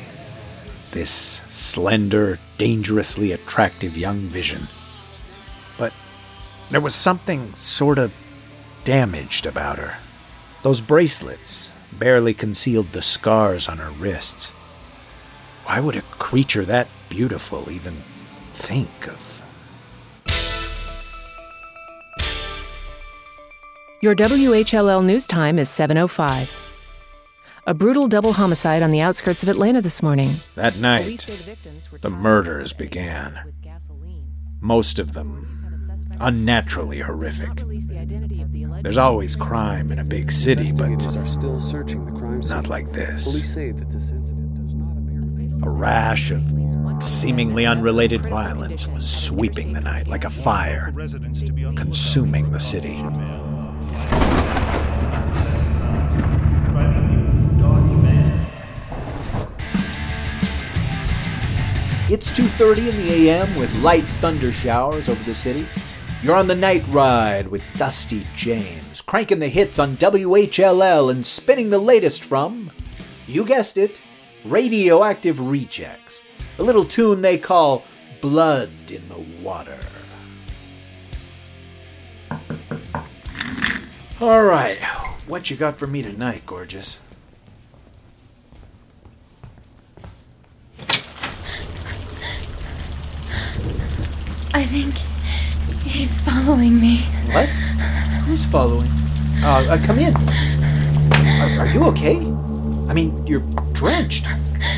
This 0.90 1.10
slender, 1.48 2.38
dangerously 2.58 3.32
attractive 3.32 3.96
young 3.96 4.18
vision. 4.18 4.68
But 5.78 5.94
there 6.68 6.82
was 6.82 6.94
something 6.94 7.54
sort 7.54 7.96
of 7.96 8.12
damaged 8.84 9.46
about 9.46 9.78
her. 9.78 9.96
Those 10.62 10.82
bracelets 10.82 11.70
barely 11.90 12.34
concealed 12.34 12.92
the 12.92 13.00
scars 13.00 13.66
on 13.66 13.78
her 13.78 13.92
wrists. 13.92 14.50
Why 15.64 15.80
would 15.80 15.96
a 15.96 16.02
creature 16.02 16.66
that 16.66 16.88
beautiful 17.08 17.70
even 17.70 18.02
think 18.52 19.08
of 19.08 19.40
Your 24.06 24.14
WHLL 24.14 25.04
news 25.04 25.26
time 25.26 25.58
is 25.58 25.68
7:05. 25.68 26.48
A 27.66 27.74
brutal 27.74 28.06
double 28.06 28.34
homicide 28.34 28.80
on 28.80 28.92
the 28.92 29.00
outskirts 29.00 29.42
of 29.42 29.48
Atlanta 29.48 29.82
this 29.82 30.00
morning. 30.00 30.36
That 30.54 30.78
night, 30.78 31.28
the 32.02 32.10
murders 32.10 32.72
began. 32.72 33.36
Most 34.60 35.00
of 35.00 35.14
them 35.14 35.52
unnaturally 36.20 37.00
horrific. 37.00 37.64
There's 38.82 38.96
always 38.96 39.34
crime 39.34 39.90
in 39.90 39.98
a 39.98 40.04
big 40.04 40.30
city, 40.30 40.70
but 40.72 41.02
not 42.48 42.68
like 42.68 42.92
this. 42.92 43.56
A 45.64 45.68
rash 45.68 46.30
of 46.30 46.44
seemingly 47.00 47.66
unrelated 47.66 48.24
violence 48.26 48.86
was 48.86 49.04
sweeping 49.04 49.72
the 49.72 49.80
night 49.80 50.06
like 50.06 50.24
a 50.24 50.30
fire, 50.30 50.92
consuming 51.74 52.52
the 52.52 52.60
city. 52.60 53.02
It's 62.08 62.30
2:30 62.30 62.88
in 62.88 62.96
the 62.96 63.28
AM 63.28 63.56
with 63.56 63.74
light 63.78 64.08
thunder 64.08 64.52
showers 64.52 65.08
over 65.08 65.24
the 65.24 65.34
city. 65.34 65.66
You're 66.22 66.36
on 66.36 66.46
the 66.46 66.54
night 66.54 66.84
ride 66.88 67.48
with 67.48 67.62
Dusty 67.76 68.24
James, 68.36 69.00
cranking 69.00 69.40
the 69.40 69.48
hits 69.48 69.80
on 69.80 69.96
WHLL 69.96 71.10
and 71.10 71.26
spinning 71.26 71.70
the 71.70 71.78
latest 71.78 72.22
from 72.22 72.70
you 73.26 73.44
guessed 73.44 73.76
it, 73.76 74.00
Radioactive 74.44 75.40
Rejects. 75.40 76.22
A 76.60 76.62
little 76.62 76.84
tune 76.84 77.22
they 77.22 77.38
call 77.38 77.82
Blood 78.20 78.70
in 78.88 79.08
the 79.08 79.42
Water. 79.42 79.80
All 84.20 84.44
right, 84.44 84.78
what 85.26 85.50
you 85.50 85.56
got 85.56 85.76
for 85.76 85.88
me 85.88 86.02
tonight, 86.02 86.46
gorgeous? 86.46 87.00
I 94.66 94.68
think 94.68 94.94
he's 95.86 96.18
following 96.18 96.80
me. 96.80 97.02
What? 97.30 97.48
Who's 98.26 98.44
following? 98.46 98.90
Uh, 99.44 99.64
uh 99.70 99.86
come 99.86 100.00
in. 100.00 100.12
Are, 101.40 101.60
are 101.60 101.66
you 101.68 101.84
okay? 101.84 102.16
I 102.90 102.92
mean, 102.92 103.24
you're 103.28 103.46
drenched. 103.74 104.26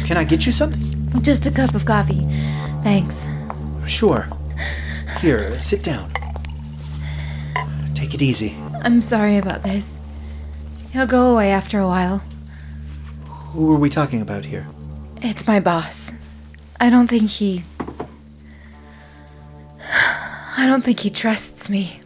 Can 0.05 0.19
I 0.19 0.25
get 0.25 0.45
you 0.45 0.53
something? 0.53 1.23
Just 1.23 1.47
a 1.47 1.51
cup 1.51 1.75
of 1.75 1.87
coffee. 1.87 2.21
Thanks. 2.83 3.27
Sure. 3.87 4.29
Here, 5.21 5.59
sit 5.59 5.83
down. 5.83 6.13
Take 7.95 8.13
it 8.13 8.21
easy. 8.21 8.59
I'm 8.83 9.01
sorry 9.01 9.39
about 9.39 9.63
this. 9.63 9.91
He'll 10.93 11.07
go 11.07 11.33
away 11.33 11.51
after 11.51 11.81
a 11.81 11.87
while. 11.87 12.19
Who 13.55 13.73
are 13.73 13.79
we 13.79 13.89
talking 13.89 14.21
about 14.21 14.45
here? 14.45 14.67
It's 15.23 15.47
my 15.47 15.61
boss. 15.61 16.13
I 16.79 16.91
don't 16.91 17.07
think 17.09 17.31
he. 17.31 17.65
I 20.59 20.67
don't 20.67 20.85
think 20.85 20.99
he 20.99 21.09
trusts 21.09 21.69
me. 21.69 22.01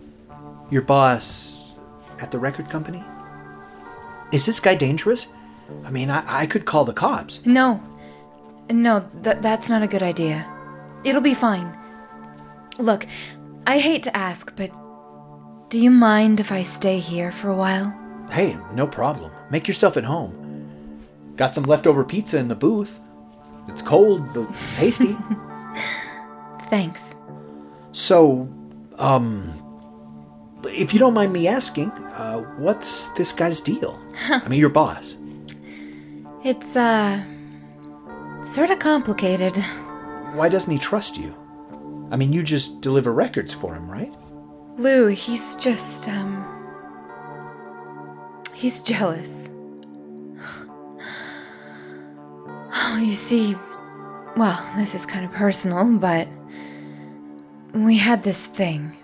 Your 0.71 0.83
boss 0.83 1.73
at 2.21 2.31
the 2.31 2.39
record 2.39 2.69
company? 2.69 3.03
Is 4.31 4.45
this 4.45 4.61
guy 4.61 4.75
dangerous? 4.75 5.29
I 5.87 5.91
mean, 5.91 6.11
I, 6.11 6.43
I 6.43 6.45
could 6.45 6.67
call 6.67 6.85
the 6.85 6.93
cops. 6.93 7.47
No. 7.47 7.83
No, 8.69 9.09
th- 9.25 9.39
that's 9.41 9.71
not 9.71 9.83
a 9.83 9.87
good 9.87 10.03
idea. 10.03 10.47
It'll 11.03 11.23
be 11.23 11.33
fine. 11.33 11.75
Look, 12.79 13.07
I 13.67 13.79
hate 13.79 14.03
to 14.03 14.15
ask, 14.15 14.55
but 14.55 14.71
do 15.71 15.79
you 15.79 15.91
mind 15.91 16.39
if 16.39 16.53
I 16.53 16.63
stay 16.63 16.99
here 16.99 17.33
for 17.33 17.49
a 17.49 17.57
while? 17.57 17.99
Hey, 18.31 18.59
no 18.75 18.87
problem. 18.87 19.33
Make 19.49 19.67
yourself 19.67 19.97
at 19.97 20.05
home. 20.05 21.09
Got 21.37 21.55
some 21.55 21.65
leftover 21.65 22.05
pizza 22.05 22.37
in 22.37 22.49
the 22.49 22.55
booth. 22.55 23.01
It's 23.67 23.81
cold, 23.81 24.29
but 24.35 24.51
tasty. 24.75 25.17
Thanks. 26.69 27.15
So, 27.93 28.49
um, 28.99 29.53
if 30.65 30.93
you 30.93 30.99
don't 30.99 31.15
mind 31.15 31.33
me 31.33 31.47
asking, 31.47 31.91
uh, 31.91 32.41
what's 32.57 33.05
this 33.13 33.33
guy's 33.33 33.61
deal? 33.61 34.01
I 34.31 34.49
mean, 34.49 34.59
your 34.59 34.71
boss. 34.71 35.19
It's, 36.43 36.75
uh, 36.75 37.23
sort 38.45 38.71
of 38.71 38.79
complicated. 38.79 39.57
Why 40.35 40.49
doesn't 40.49 40.73
he 40.73 40.79
trust 40.79 41.19
you? 41.19 41.37
I 42.11 42.17
mean, 42.17 42.33
you 42.33 42.43
just 42.43 42.81
deliver 42.81 43.13
records 43.13 43.55
for 43.55 43.75
him, 43.75 43.91
right? 43.91 44.13
Lou, 44.79 45.09
he's 45.09 45.55
just, 45.57 46.09
um. 46.09 46.49
He's 48.55 48.81
jealous. 48.81 49.51
Oh, 52.75 52.99
you 53.03 53.15
see, 53.15 53.55
well, 54.37 54.65
this 54.77 54.95
is 54.95 55.05
kind 55.05 55.25
of 55.25 55.33
personal, 55.33 55.99
but. 55.99 56.27
We 57.75 57.97
had 57.97 58.23
this 58.23 58.45
thing. 58.45 58.97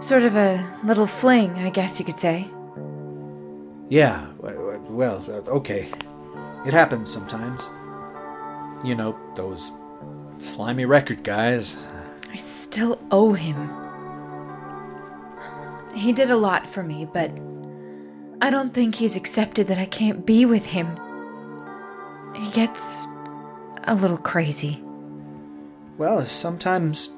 Sort 0.00 0.22
of 0.22 0.36
a 0.36 0.64
little 0.84 1.06
fling, 1.06 1.50
I 1.56 1.70
guess 1.70 1.98
you 1.98 2.04
could 2.04 2.18
say. 2.18 2.48
Yeah, 3.88 4.26
well, 4.38 5.24
uh, 5.28 5.50
okay. 5.50 5.88
It 6.64 6.72
happens 6.72 7.12
sometimes. 7.12 7.68
You 8.84 8.94
know, 8.94 9.18
those 9.34 9.72
slimy 10.38 10.84
record 10.84 11.24
guys. 11.24 11.84
I 12.32 12.36
still 12.36 13.00
owe 13.10 13.32
him. 13.32 13.70
He 15.94 16.12
did 16.12 16.30
a 16.30 16.36
lot 16.36 16.66
for 16.66 16.82
me, 16.82 17.04
but 17.04 17.30
I 18.40 18.50
don't 18.50 18.72
think 18.72 18.94
he's 18.94 19.16
accepted 19.16 19.66
that 19.66 19.78
I 19.78 19.86
can't 19.86 20.24
be 20.24 20.46
with 20.46 20.66
him. 20.66 20.98
He 22.34 22.50
gets 22.52 23.06
a 23.84 23.94
little 23.94 24.18
crazy. 24.18 24.82
Well, 25.98 26.22
sometimes 26.24 27.12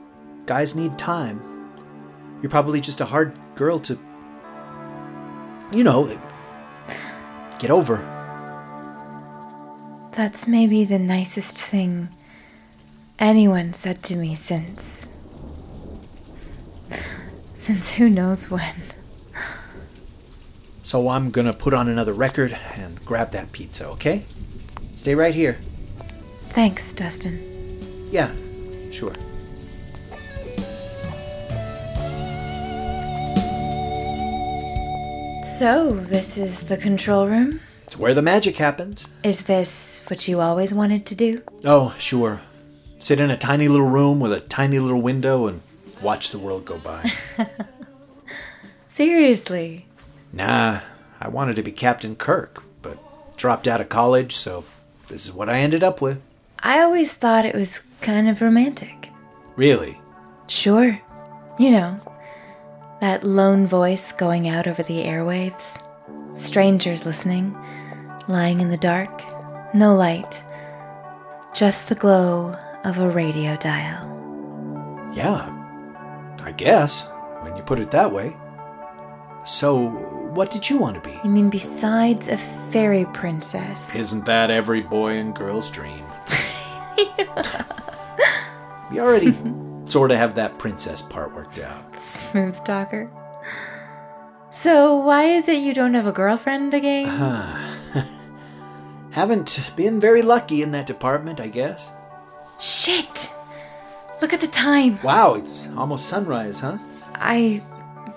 guys 0.46 0.74
need 0.74 0.98
time. 0.98 1.40
You're 2.42 2.50
probably 2.50 2.80
just 2.80 3.00
a 3.00 3.04
hard 3.04 3.38
girl 3.54 3.78
to. 3.80 3.98
You 5.72 5.84
know, 5.84 6.20
get 7.58 7.70
over. 7.70 7.96
That's 10.12 10.46
maybe 10.46 10.84
the 10.84 10.98
nicest 10.98 11.62
thing 11.62 12.08
anyone 13.18 13.74
said 13.74 14.02
to 14.04 14.16
me 14.16 14.34
since. 14.34 15.08
Since 17.54 17.92
who 17.92 18.08
knows 18.08 18.50
when. 18.50 18.76
So 20.82 21.08
I'm 21.08 21.30
gonna 21.30 21.54
put 21.54 21.72
on 21.72 21.88
another 21.88 22.12
record 22.12 22.56
and 22.74 23.02
grab 23.04 23.30
that 23.32 23.52
pizza, 23.52 23.88
okay? 23.88 24.24
Stay 24.96 25.14
right 25.14 25.34
here. 25.34 25.58
Thanks, 26.50 26.92
Dustin. 26.92 27.40
Yeah, 28.12 28.30
sure. 28.94 29.12
So, 35.42 35.90
this 35.90 36.36
is 36.36 36.62
the 36.62 36.76
control 36.76 37.28
room? 37.28 37.60
It's 37.86 37.98
where 37.98 38.14
the 38.14 38.22
magic 38.22 38.56
happens. 38.56 39.08
Is 39.22 39.42
this 39.42 40.02
what 40.08 40.26
you 40.26 40.40
always 40.40 40.72
wanted 40.74 41.06
to 41.06 41.14
do? 41.14 41.42
Oh, 41.64 41.94
sure. 41.98 42.40
Sit 42.98 43.20
in 43.20 43.30
a 43.30 43.36
tiny 43.36 43.68
little 43.68 43.86
room 43.86 44.20
with 44.20 44.32
a 44.32 44.40
tiny 44.40 44.78
little 44.78 45.00
window 45.02 45.46
and 45.46 45.60
watch 46.02 46.30
the 46.30 46.38
world 46.38 46.64
go 46.64 46.78
by. 46.78 47.12
Seriously? 48.88 49.86
nah, 50.32 50.80
I 51.20 51.28
wanted 51.28 51.56
to 51.56 51.62
be 51.62 51.72
Captain 51.72 52.16
Kirk, 52.16 52.62
but 52.82 53.36
dropped 53.36 53.68
out 53.68 53.80
of 53.80 53.88
college, 53.88 54.34
so 54.34 54.64
this 55.08 55.24
is 55.26 55.32
what 55.32 55.48
I 55.48 55.58
ended 55.60 55.84
up 55.84 56.00
with. 56.00 56.20
I 56.60 56.80
always 56.80 57.12
thought 57.14 57.44
it 57.44 57.54
was 57.54 57.82
kind 58.04 58.28
of 58.28 58.40
romantic. 58.42 59.10
Really? 59.56 60.00
Sure. 60.46 61.00
You 61.58 61.70
know, 61.70 61.98
that 63.00 63.24
lone 63.24 63.66
voice 63.66 64.12
going 64.12 64.46
out 64.46 64.66
over 64.68 64.82
the 64.82 65.04
airwaves. 65.04 65.80
Strangers 66.38 67.06
listening, 67.06 67.56
lying 68.28 68.60
in 68.60 68.68
the 68.68 68.76
dark, 68.76 69.22
no 69.74 69.94
light, 69.94 70.42
just 71.54 71.88
the 71.88 71.94
glow 71.94 72.54
of 72.84 72.98
a 72.98 73.08
radio 73.08 73.56
dial. 73.56 74.10
Yeah, 75.14 75.48
I 76.42 76.52
guess, 76.52 77.08
when 77.40 77.56
you 77.56 77.62
put 77.62 77.78
it 77.78 77.90
that 77.92 78.12
way. 78.12 78.36
So, 79.46 79.88
what 80.34 80.50
did 80.50 80.68
you 80.68 80.76
want 80.76 81.02
to 81.02 81.08
be? 81.08 81.16
You 81.22 81.30
mean 81.30 81.50
besides 81.50 82.28
a 82.28 82.36
fairy 82.70 83.06
princess? 83.14 83.94
Isn't 83.94 84.24
that 84.26 84.50
every 84.50 84.80
boy 84.80 85.18
and 85.18 85.34
girl's 85.34 85.70
dream? 85.70 86.04
we 88.90 89.00
already 89.00 89.36
sort 89.84 90.10
of 90.10 90.16
have 90.16 90.34
that 90.36 90.58
princess 90.58 91.02
part 91.02 91.34
worked 91.34 91.58
out. 91.58 91.96
Smooth 91.96 92.62
talker. 92.64 93.10
So, 94.50 94.96
why 94.96 95.24
is 95.24 95.48
it 95.48 95.58
you 95.62 95.74
don't 95.74 95.94
have 95.94 96.06
a 96.06 96.12
girlfriend 96.12 96.74
again? 96.74 97.06
Ah. 97.08 97.76
Haven't 99.10 99.60
been 99.76 100.00
very 100.00 100.22
lucky 100.22 100.62
in 100.62 100.70
that 100.72 100.86
department, 100.86 101.40
I 101.40 101.48
guess. 101.48 101.92
Shit! 102.58 103.32
Look 104.20 104.32
at 104.32 104.40
the 104.40 104.48
time. 104.48 104.98
Wow, 105.02 105.34
it's 105.34 105.68
almost 105.76 106.06
sunrise, 106.06 106.60
huh? 106.60 106.78
I 107.14 107.62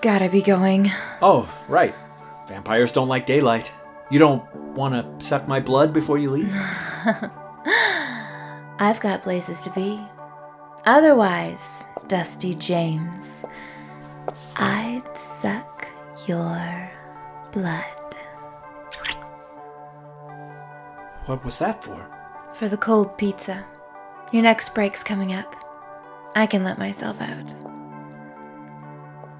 gotta 0.00 0.28
be 0.28 0.42
going. 0.42 0.88
Oh, 1.20 1.48
right. 1.68 1.94
Vampires 2.46 2.92
don't 2.92 3.08
like 3.08 3.26
daylight. 3.26 3.70
You 4.10 4.18
don't 4.18 4.42
want 4.74 4.94
to 4.94 5.24
suck 5.24 5.46
my 5.46 5.60
blood 5.60 5.92
before 5.92 6.18
you 6.18 6.30
leave? 6.30 6.52
I've 8.80 9.00
got 9.00 9.22
places 9.22 9.60
to 9.62 9.70
be. 9.70 10.00
Otherwise, 10.90 11.84
Dusty 12.06 12.54
James, 12.54 13.44
I'd 14.56 15.02
suck 15.14 15.86
your 16.26 16.90
blood. 17.52 17.84
What 21.26 21.44
was 21.44 21.58
that 21.58 21.84
for? 21.84 22.06
For 22.54 22.70
the 22.70 22.78
cold 22.78 23.18
pizza. 23.18 23.66
Your 24.32 24.42
next 24.42 24.74
break's 24.74 25.02
coming 25.02 25.34
up. 25.34 25.54
I 26.34 26.46
can 26.46 26.64
let 26.64 26.78
myself 26.78 27.20
out. 27.20 27.54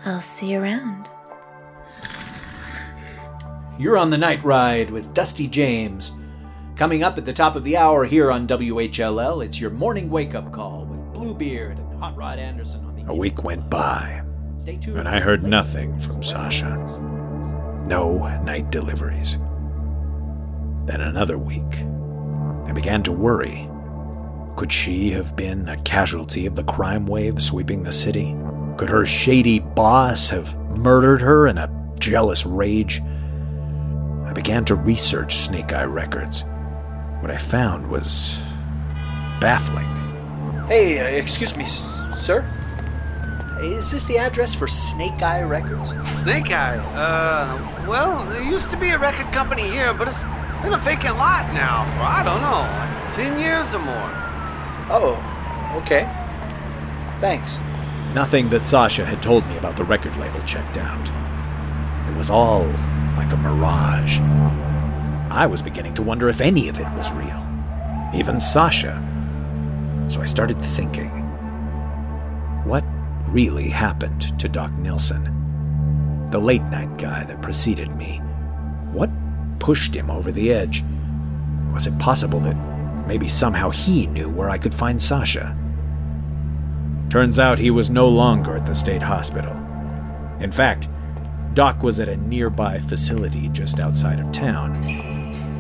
I'll 0.05 0.21
see 0.21 0.53
you 0.53 0.61
around. 0.61 1.09
You're 3.79 3.97
on 3.97 4.11
the 4.11 4.19
night 4.19 4.45
ride 4.45 4.91
with 4.91 5.15
Dusty 5.15 5.47
James. 5.47 6.13
Coming 6.77 7.03
up 7.03 7.17
at 7.17 7.25
the 7.25 7.33
top 7.33 7.57
of 7.57 7.65
the 7.65 7.79
hour 7.79 8.05
here 8.05 8.31
on 8.31 8.47
WHLL, 8.47 9.43
it's 9.43 9.59
your 9.59 9.71
morning 9.71 10.11
wake 10.11 10.35
up 10.35 10.53
call 10.53 10.85
with 10.85 10.98
Bluebeard 11.19 11.79
and 11.79 11.99
Hot 12.01 12.17
Rod 12.17 12.39
Anderson 12.39 12.85
on 12.85 12.95
the. 12.95 13.11
A 13.11 13.15
week 13.15 13.43
went 13.43 13.69
by, 13.69 14.23
Stay 14.59 14.77
tuned. 14.77 14.99
and 15.01 15.09
I 15.09 15.19
heard 15.19 15.43
nothing 15.43 15.99
from 15.99 16.23
Sasha. 16.23 16.77
No 17.87 18.19
night 18.45 18.71
deliveries. 18.71 19.37
Then 20.87 21.01
another 21.01 21.37
week. 21.37 21.83
I 22.67 22.73
began 22.73 23.03
to 23.03 23.13
worry. 23.13 23.69
Could 24.57 24.73
she 24.73 25.11
have 25.11 25.35
been 25.35 25.69
a 25.69 25.77
casualty 25.83 26.47
of 26.47 26.55
the 26.55 26.65
crime 26.65 27.07
wave 27.07 27.43
sweeping 27.43 27.83
the 27.83 27.93
city? 27.93 28.37
Could 28.77 28.89
her 28.89 29.05
shady 29.05 29.59
boss 29.59 30.31
have 30.31 30.57
murdered 30.77 31.21
her 31.21 31.49
in 31.49 31.59
a 31.59 31.69
jealous 31.99 32.47
rage? 32.47 33.01
I 34.25 34.33
began 34.35 34.65
to 34.67 34.77
research 34.77 35.37
Snake 35.37 35.73
Eye 35.73 35.85
Records. 35.85 36.45
What 37.21 37.31
I 37.33 37.39
found 37.39 37.89
was 37.89 38.41
baffling. 39.41 39.87
Hey, 40.69 40.99
uh, 41.01 41.05
excuse 41.19 41.57
me, 41.57 41.65
s- 41.65 42.09
sir? 42.13 42.45
Is 43.61 43.91
this 43.91 44.05
the 44.05 44.19
address 44.19 44.55
for 44.55 44.67
Snake 44.67 45.23
Eye 45.23 45.43
Records? 45.43 45.91
Snake 46.21 46.53
Eye. 46.53 46.77
Uh, 46.95 47.87
well, 47.89 48.23
there 48.31 48.43
used 48.43 48.71
to 48.71 48.77
be 48.77 48.91
a 48.91 48.99
record 48.99 49.33
company 49.33 49.63
here, 49.63 49.93
but 49.95 50.09
it's 50.09 50.25
been 50.63 50.75
a 50.75 50.79
vacant 50.79 51.17
lot 51.17 51.53
now 51.55 51.85
for, 51.95 52.01
I 52.03 52.23
don't 52.23 52.41
know, 52.43 52.63
like 53.07 53.15
10 53.15 53.39
years 53.39 53.75
or 53.75 53.81
more. 53.81 54.11
Oh, 54.91 55.75
okay. 55.79 56.03
Thanks. 57.21 57.59
Nothing 58.15 58.49
that 58.51 58.61
Sasha 58.61 59.05
had 59.05 59.23
told 59.23 59.47
me 59.49 59.57
about 59.57 59.77
the 59.77 59.85
record 59.85 60.17
label 60.17 60.41
checked 60.45 60.77
out. 60.77 61.11
It 62.11 62.17
was 62.17 62.31
all 62.31 62.65
like 63.17 63.33
a 63.33 63.37
mirage. 63.37 64.19
I 65.31 65.47
was 65.47 65.63
beginning 65.63 65.95
to 65.95 66.03
wonder 66.03 66.29
if 66.29 66.41
any 66.41 66.69
of 66.69 66.79
it 66.79 66.87
was 66.95 67.11
real. 67.13 67.47
Even 68.15 68.39
Sasha. 68.39 69.03
So 70.09 70.23
I 70.23 70.25
started 70.25 70.61
thinking 70.61 71.11
what 72.65 72.85
really 73.29 73.69
happened 73.69 74.39
to 74.39 74.49
Doc 74.49 74.73
Nilsson? 74.73 75.25
The 76.31 76.39
late 76.39 76.65
night 76.65 76.97
guy 76.99 77.25
that 77.25 77.43
preceded 77.43 77.95
me. 77.97 78.19
What 78.93 79.11
pushed 79.59 79.95
him 79.95 80.11
over 80.11 80.33
the 80.33 80.53
edge? 80.53 80.85
Was 81.73 81.87
it 81.87 81.99
possible 81.99 82.41
that 82.41 82.57
maybe 83.07 83.29
somehow 83.29 83.71
he 83.71 84.07
knew 84.07 84.29
where 84.29 84.51
I 84.51 84.59
could 84.59 84.75
find 84.75 85.01
Sasha? 85.01 85.57
Turns 87.11 87.39
out 87.39 87.59
he 87.59 87.71
was 87.71 87.89
no 87.89 88.09
longer 88.09 88.55
at 88.55 88.67
the 88.67 88.75
state 88.75 89.03
hospital. 89.03 89.53
In 90.41 90.53
fact, 90.53 90.89
Doc 91.55 91.83
was 91.83 92.01
at 92.01 92.09
a 92.09 92.17
nearby 92.17 92.79
facility 92.79 93.49
just 93.49 93.81
outside 93.81 94.21
of 94.21 94.31
town. 94.33 94.85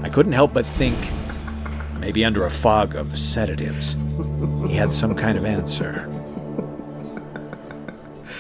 I 0.05 0.09
couldn't 0.09 0.33
help 0.33 0.53
but 0.53 0.67
think 0.67 0.97
maybe 1.99 2.25
under 2.25 2.45
a 2.45 2.51
fog 2.51 2.95
of 2.95 3.19
sedatives. 3.19 3.97
He 4.69 4.75
had 4.75 4.95
some 4.95 5.15
kind 5.15 5.37
of 5.37 5.45
answer. 5.45 6.03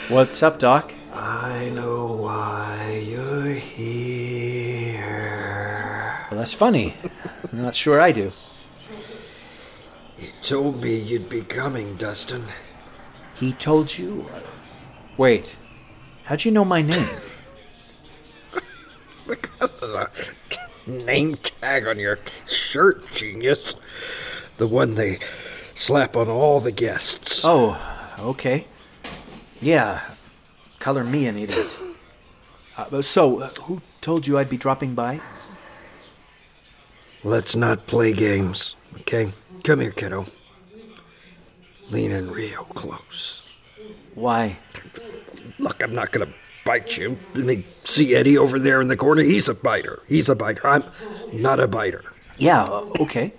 What's 0.08 0.42
up, 0.42 0.58
Doc? 0.58 0.94
I 1.12 1.70
know 1.74 2.12
why 2.12 3.04
you're 3.06 3.52
here. 3.52 4.98
Well, 6.30 6.38
that's 6.38 6.54
funny. 6.54 6.94
I'm 7.52 7.62
not 7.62 7.74
sure 7.74 8.00
I 8.00 8.12
do. 8.12 8.32
He 10.16 10.28
told 10.42 10.82
me 10.82 10.96
you'd 10.96 11.28
be 11.28 11.42
coming, 11.42 11.96
Dustin. 11.96 12.44
He 13.34 13.52
told 13.52 13.98
you? 13.98 14.26
Wait, 15.16 15.56
how'd 16.24 16.44
you 16.44 16.50
know 16.52 16.64
my 16.64 16.82
name? 16.82 17.08
because 19.26 19.76
of 19.76 19.90
the 19.90 20.10
name 20.86 21.36
tag 21.36 21.86
on 21.86 21.98
your 21.98 22.18
shirt, 22.46 23.04
genius. 23.12 23.74
The 24.56 24.66
one 24.66 24.94
they 24.94 25.18
slap 25.78 26.16
on 26.16 26.28
all 26.28 26.60
the 26.60 26.72
guests. 26.72 27.42
Oh, 27.44 27.78
okay. 28.18 28.66
Yeah, 29.60 30.00
color 30.80 31.04
me 31.04 31.26
an 31.26 31.38
idiot. 31.38 31.78
Uh, 32.76 33.00
so, 33.02 33.40
uh, 33.40 33.48
who 33.62 33.80
told 34.00 34.26
you 34.26 34.38
I'd 34.38 34.50
be 34.50 34.56
dropping 34.56 34.94
by? 34.94 35.20
Let's 37.24 37.56
not 37.56 37.86
play 37.86 38.12
games, 38.12 38.76
okay? 39.00 39.32
Come 39.64 39.80
here, 39.80 39.90
kiddo. 39.90 40.26
Lean 41.90 42.12
in 42.12 42.30
real 42.30 42.64
close. 42.64 43.42
Why? 44.14 44.58
Look, 45.58 45.82
I'm 45.82 45.94
not 45.94 46.12
gonna 46.12 46.32
bite 46.64 46.96
you. 46.96 47.18
I 47.34 47.38
mean, 47.38 47.64
see 47.84 48.14
Eddie 48.14 48.36
over 48.36 48.58
there 48.58 48.80
in 48.80 48.88
the 48.88 48.96
corner? 48.96 49.22
He's 49.22 49.48
a 49.48 49.54
biter. 49.54 50.02
He's 50.06 50.28
a 50.28 50.34
biter. 50.34 50.66
I'm 50.66 50.84
not 51.32 51.60
a 51.60 51.66
biter. 51.66 52.04
Yeah, 52.36 52.66
okay. 53.00 53.32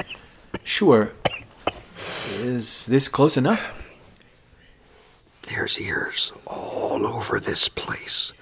Sure. 0.63 1.12
Is 2.39 2.86
this 2.86 3.08
close 3.10 3.36
enough? 3.36 3.69
There's 5.43 5.80
ears 5.80 6.32
all 6.47 7.06
over 7.06 7.39
this 7.39 7.67
place. 7.67 8.34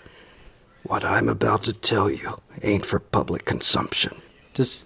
What 0.84 1.04
I'm 1.04 1.28
about 1.28 1.64
to 1.64 1.74
tell 1.74 2.10
you 2.10 2.38
ain't 2.62 2.86
for 2.86 3.00
public 3.00 3.46
consumption. 3.46 4.22
Does 4.54 4.86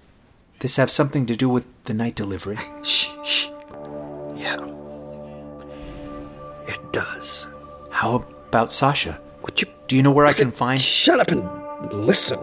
this 0.60 0.78
have 0.78 0.90
something 0.90 1.26
to 1.26 1.36
do 1.36 1.50
with 1.50 1.66
the 1.86 1.94
night 1.94 2.16
delivery? 2.16 2.58
Shh, 2.84 3.10
shh. 3.24 3.48
Yeah. 4.36 4.66
It 6.68 6.80
does. 6.94 7.48
How 7.92 8.16
about 8.48 8.72
Sasha? 8.72 9.20
Would 9.44 9.62
you 9.62 9.68
Do 9.88 9.96
you 9.98 10.04
know 10.04 10.12
where 10.12 10.26
I 10.26 10.34
can 10.34 10.52
find? 10.52 10.80
Shut 10.80 11.20
up 11.20 11.32
and 11.32 11.92
listen. 11.94 12.40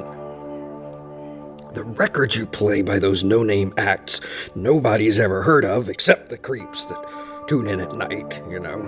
The 1.79 1.85
records 1.85 2.35
you 2.35 2.45
play 2.45 2.83
by 2.83 2.99
those 2.99 3.23
no 3.23 3.45
name 3.45 3.73
acts 3.77 4.21
nobody's 4.57 5.21
ever 5.21 5.43
heard 5.43 5.65
of 5.65 5.89
except 5.89 6.29
the 6.29 6.37
creeps 6.37 6.85
that 6.87 7.47
tune 7.47 7.69
in 7.69 7.79
at 7.79 7.95
night, 7.95 8.43
you 8.51 8.59
know. 8.59 8.83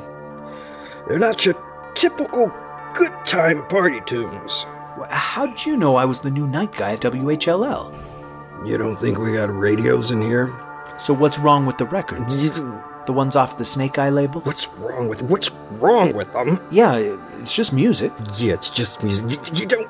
They're 1.06 1.20
not 1.20 1.46
your 1.46 1.54
typical 1.94 2.52
good 2.92 3.12
time 3.24 3.64
party 3.68 4.00
tunes. 4.06 4.66
How'd 5.08 5.64
you 5.64 5.76
know 5.76 5.94
I 5.94 6.04
was 6.04 6.20
the 6.20 6.32
new 6.32 6.48
night 6.48 6.72
guy 6.72 6.94
at 6.94 7.00
WHLL? 7.02 8.66
You 8.66 8.76
don't 8.76 8.96
think 8.96 9.18
we 9.18 9.34
got 9.34 9.56
radios 9.56 10.10
in 10.10 10.20
here? 10.20 10.52
So 10.98 11.14
what's 11.14 11.38
wrong 11.38 11.66
with 11.66 11.78
the 11.78 11.86
records? 11.86 12.50
The 12.50 13.12
ones 13.12 13.36
off 13.36 13.56
the 13.56 13.64
Snake 13.64 14.00
Eye 14.00 14.10
label? 14.10 14.40
What's 14.40 14.66
wrong 14.78 15.06
with 15.06 15.22
what's 15.22 15.52
wrong 15.78 16.12
with 16.12 16.32
them? 16.32 16.60
Yeah, 16.72 16.96
it's 17.38 17.54
just 17.54 17.72
music. 17.72 18.10
Yeah, 18.36 18.54
it's 18.54 18.68
just 18.68 19.00
music. 19.04 19.30
You, 19.54 19.60
you 19.60 19.66
don't 19.66 19.88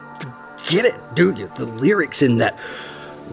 get 0.69 0.85
it, 0.85 0.95
do 1.15 1.33
you? 1.35 1.51
The 1.57 1.67
lyrics 1.67 2.23
in 2.23 2.39
that 2.39 2.59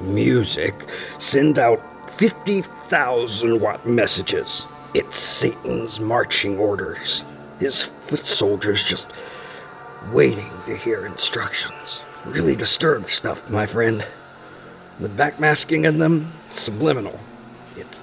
music 0.01 0.89
send 1.17 1.59
out 1.59 1.81
50,000 2.11 3.59
watt 3.59 3.85
messages. 3.87 4.65
It's 4.93 5.17
Satan's 5.17 5.99
marching 5.99 6.57
orders. 6.57 7.23
His 7.59 7.91
foot 8.05 8.25
soldiers 8.25 8.83
just 8.83 9.11
waiting 10.11 10.49
to 10.65 10.75
hear 10.75 11.05
instructions. 11.05 12.01
Really 12.25 12.55
disturbed 12.55 13.09
stuff, 13.09 13.49
my 13.49 13.65
friend. 13.65 14.05
The 14.99 15.09
backmasking 15.09 15.87
in 15.87 15.99
them, 15.99 16.31
subliminal. 16.49 17.19
It's 17.75 18.01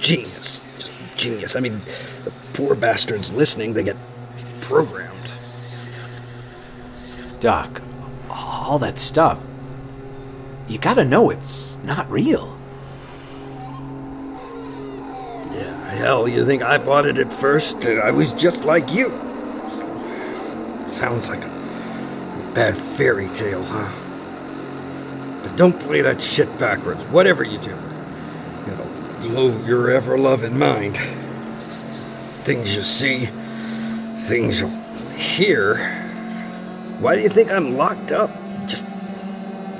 genius. 0.00 0.60
Just 0.78 0.92
genius. 1.16 1.56
I 1.56 1.60
mean, 1.60 1.80
the 2.24 2.32
poor 2.54 2.74
bastards 2.74 3.32
listening, 3.32 3.74
they 3.74 3.84
get 3.84 3.96
programmed. 4.60 5.10
Doc, 7.40 7.82
all 8.30 8.78
that 8.78 8.98
stuff. 8.98 9.38
You 10.68 10.78
gotta 10.78 11.04
know 11.04 11.30
it's 11.30 11.78
not 11.84 12.10
real. 12.10 12.56
Yeah, 15.52 15.90
hell, 15.90 16.26
you 16.26 16.44
think 16.46 16.62
I 16.62 16.78
bought 16.78 17.06
it 17.06 17.18
at 17.18 17.32
first? 17.32 17.86
I 17.86 18.10
was 18.10 18.32
just 18.32 18.64
like 18.64 18.92
you. 18.92 19.08
Sounds 20.86 21.28
like 21.28 21.44
a 21.44 22.50
bad 22.54 22.76
fairy 22.76 23.28
tale, 23.30 23.64
huh? 23.64 23.90
But 25.42 25.56
don't 25.56 25.78
play 25.78 26.00
that 26.02 26.20
shit 26.20 26.58
backwards, 26.58 27.04
whatever 27.06 27.44
you 27.44 27.58
do. 27.58 27.78
It'll 28.66 28.86
blow 29.20 29.66
your 29.66 29.90
ever 29.90 30.16
loving 30.16 30.58
mind. 30.58 30.96
Things 32.44 32.74
you 32.76 32.82
see, 32.82 33.26
things 34.26 34.60
you'll 34.60 34.70
hear. 35.16 36.03
Why 37.00 37.16
do 37.16 37.22
you 37.22 37.28
think 37.28 37.52
I'm 37.52 37.72
locked 37.76 38.12
up? 38.12 38.30
Just. 38.66 38.84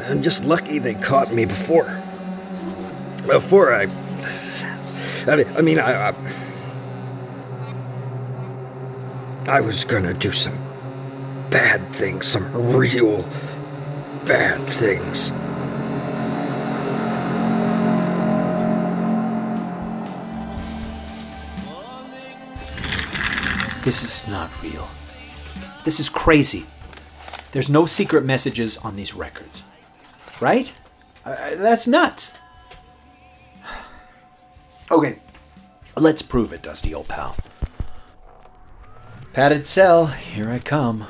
I'm 0.09 0.21
just 0.23 0.45
lucky 0.45 0.79
they 0.79 0.95
caught 0.95 1.33
me 1.33 1.45
before. 1.45 2.01
Before 3.27 3.73
I. 3.73 3.85
I 5.27 5.37
mean, 5.37 5.47
I, 5.57 5.63
mean, 5.63 5.79
I, 5.79 6.11
I, 6.11 6.15
I 9.47 9.61
was 9.61 9.85
gonna 9.85 10.13
do 10.13 10.31
some 10.31 10.59
bad 11.51 11.95
things, 11.95 12.27
some 12.27 12.53
real 12.77 13.23
bad 14.27 14.69
things. 14.69 15.33
This 23.85 24.03
is 24.03 24.29
not 24.29 24.51
real. 24.63 24.89
This 25.85 26.01
is 26.01 26.09
crazy. 26.09 26.67
There's 27.55 27.71
no 27.71 27.87
secret 27.87 28.25
messages 28.25 28.77
on 28.79 28.97
these 28.97 29.15
records. 29.15 29.63
Right? 30.41 30.75
Uh, 31.25 31.55
that's 31.55 31.87
nuts. 31.87 32.33
Okay, 34.91 35.21
let's 35.97 36.21
prove 36.21 36.53
it, 36.53 36.63
Dusty 36.63 36.93
old 36.93 37.07
pal. 37.07 37.37
Padded 39.33 39.69
cell, 39.69 40.07
here 40.07 40.51
I 40.51 40.59
come. 40.59 41.07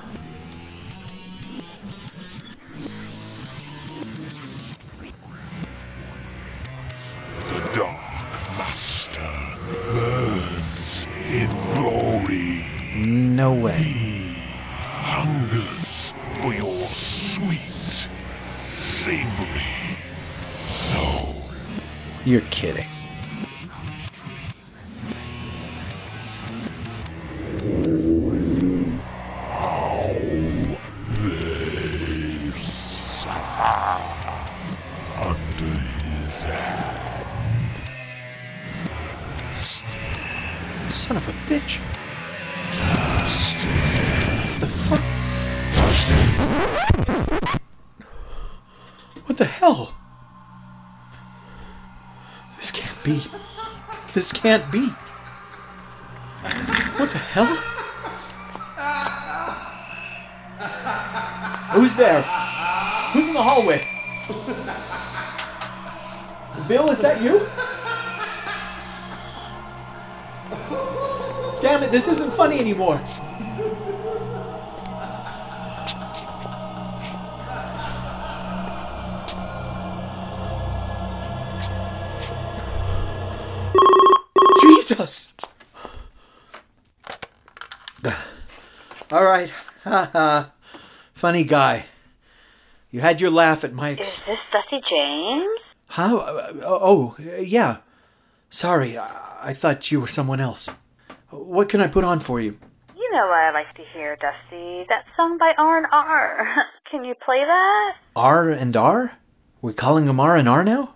You're 22.34 22.42
kidding. 22.50 22.84
Son 40.90 41.16
of 41.16 41.28
a 41.28 41.32
bitch. 41.46 41.78
The 44.58 44.66
fuck? 44.66 45.00
What 49.24 49.36
the 49.38 49.44
hell? 49.44 49.94
This 52.64 52.72
can't 52.72 53.04
be. 53.04 53.22
This 54.14 54.32
can't 54.32 54.70
be. 54.70 54.86
What 56.98 57.10
the 57.10 57.18
hell? 57.18 57.46
Who's 61.72 61.96
there? 61.96 62.22
Who's 62.22 63.26
in 63.26 63.34
the 63.34 63.42
hallway? 63.42 63.84
Bill, 66.68 66.90
is 66.90 67.00
that 67.00 67.20
you? 67.20 67.40
Damn 71.60 71.82
it, 71.82 71.90
this 71.90 72.06
isn't 72.06 72.32
funny 72.34 72.60
anymore. 72.60 73.00
Ha 89.94 90.10
ha. 90.12 90.50
Funny 91.12 91.44
guy. 91.44 91.86
You 92.90 92.98
had 92.98 93.20
your 93.20 93.30
laugh 93.30 93.62
at 93.62 93.72
my. 93.72 93.90
Is 93.90 94.18
this 94.26 94.40
Dusty 94.50 94.82
James? 94.90 95.60
huh? 95.90 96.16
Uh, 96.16 96.52
oh, 96.64 97.14
uh, 97.20 97.36
yeah. 97.36 97.76
Sorry, 98.50 98.98
I-, 98.98 99.38
I 99.50 99.52
thought 99.52 99.92
you 99.92 100.00
were 100.00 100.08
someone 100.08 100.40
else. 100.40 100.68
What 101.30 101.68
can 101.68 101.80
I 101.80 101.86
put 101.86 102.02
on 102.02 102.18
for 102.18 102.40
you? 102.40 102.58
You 102.96 103.12
know 103.12 103.28
what 103.28 103.38
I 103.38 103.52
like 103.52 103.72
to 103.76 103.84
hear, 103.84 104.16
Dusty. 104.16 104.84
That 104.88 105.04
song 105.16 105.38
by 105.38 105.54
R&R. 105.56 106.66
Can 106.90 107.04
you 107.04 107.14
play 107.14 107.44
that? 107.44 107.96
R 108.16 108.50
and 108.50 108.76
R? 108.76 109.12
We're 109.62 109.72
calling 109.72 110.06
them 110.06 110.18
R 110.18 110.36
and 110.36 110.48
R 110.48 110.64
now? 110.64 110.94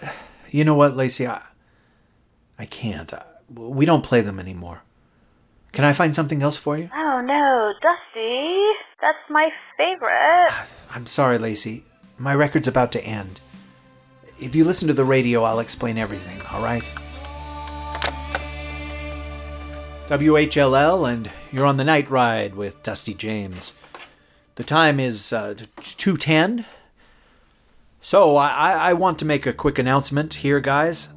You 0.50 0.64
know 0.64 0.74
what, 0.74 0.94
Lacey? 0.96 1.26
I, 1.26 1.40
I 2.58 2.66
can't. 2.66 3.12
I, 3.14 3.24
we 3.48 3.86
don't 3.86 4.04
play 4.04 4.20
them 4.20 4.38
anymore. 4.38 4.82
Can 5.72 5.84
I 5.86 5.94
find 5.94 6.14
something 6.14 6.42
else 6.42 6.56
for 6.56 6.76
you? 6.76 6.90
Oh 6.94 7.22
no, 7.22 7.72
Dusty. 7.80 8.62
That's 9.00 9.18
my 9.30 9.50
favorite. 9.76 10.50
I'm 10.94 11.06
sorry, 11.06 11.38
Lacey. 11.38 11.84
My 12.18 12.34
record's 12.34 12.68
about 12.68 12.92
to 12.92 13.04
end. 13.04 13.40
If 14.38 14.54
you 14.54 14.64
listen 14.64 14.88
to 14.88 14.94
the 14.94 15.04
radio, 15.04 15.44
I'll 15.44 15.60
explain 15.60 15.96
everything, 15.96 16.40
all 16.50 16.62
right? 16.62 16.84
WHLL, 20.08 21.10
and 21.10 21.30
you're 21.50 21.64
on 21.64 21.78
the 21.78 21.84
night 21.84 22.10
ride 22.10 22.54
with 22.54 22.82
Dusty 22.82 23.14
James. 23.14 23.72
The 24.56 24.64
time 24.64 25.00
is 25.00 25.32
uh, 25.32 25.54
210. 25.80 26.66
So, 28.00 28.36
I, 28.36 28.48
I 28.48 28.72
I 28.90 28.92
want 28.92 29.18
to 29.20 29.24
make 29.24 29.46
a 29.46 29.52
quick 29.52 29.78
announcement 29.78 30.34
here, 30.34 30.60
guys. 30.60 31.10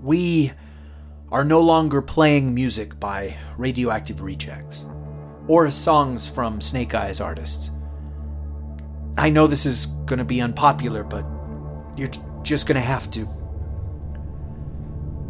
We 0.00 0.52
are 1.32 1.44
no 1.44 1.60
longer 1.60 2.02
playing 2.02 2.54
music 2.54 2.98
by 3.00 3.36
Radioactive 3.56 4.20
Rejects 4.20 4.86
or 5.48 5.70
songs 5.70 6.26
from 6.26 6.60
Snake 6.60 6.94
Eyes 6.94 7.20
artists. 7.20 7.70
I 9.16 9.30
know 9.30 9.46
this 9.46 9.66
is 9.66 9.86
going 9.86 10.18
to 10.18 10.24
be 10.24 10.40
unpopular, 10.40 11.04
but 11.04 11.24
you're 11.96 12.10
just 12.42 12.66
going 12.66 12.76
to 12.76 12.80
have 12.80 13.10
to. 13.12 13.28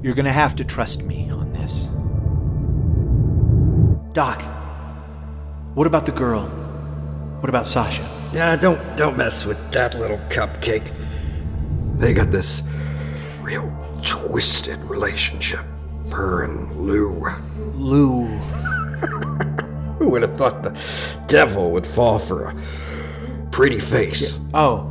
You're 0.03 0.15
going 0.15 0.25
to 0.25 0.33
have 0.33 0.57
to 0.57 0.65
trust 0.65 1.05
me 1.05 1.31
on 1.31 1.53
this. 1.53 1.89
Doc, 4.13 4.43
what 5.75 5.87
about 5.87 6.07
the 6.07 6.13
girl? 6.13 6.47
What 7.41 7.49
about 7.49 7.67
Sasha? 7.67 8.09
Yeah, 8.33 8.57
don't 8.57 8.81
don't 8.97 9.17
mess 9.17 9.45
with 9.45 9.73
that 9.73 9.99
little 9.99 10.19
cupcake. 10.29 10.91
They 11.97 12.15
got 12.15 12.31
this 12.31 12.63
real 13.43 13.73
twisted 14.03 14.79
relationship. 14.85 15.65
Her 16.11 16.43
and 16.45 16.71
Lou. 16.77 17.25
Lou. 17.75 18.25
Who 19.99 20.09
would 20.11 20.23
have 20.23 20.37
thought 20.37 20.63
the 20.63 20.79
devil 21.29 21.71
would 21.73 21.87
fall 21.87 22.19
for 22.19 22.45
a 22.49 22.57
pretty 23.51 23.81
face? 23.81 24.39
Oh, 24.53 24.91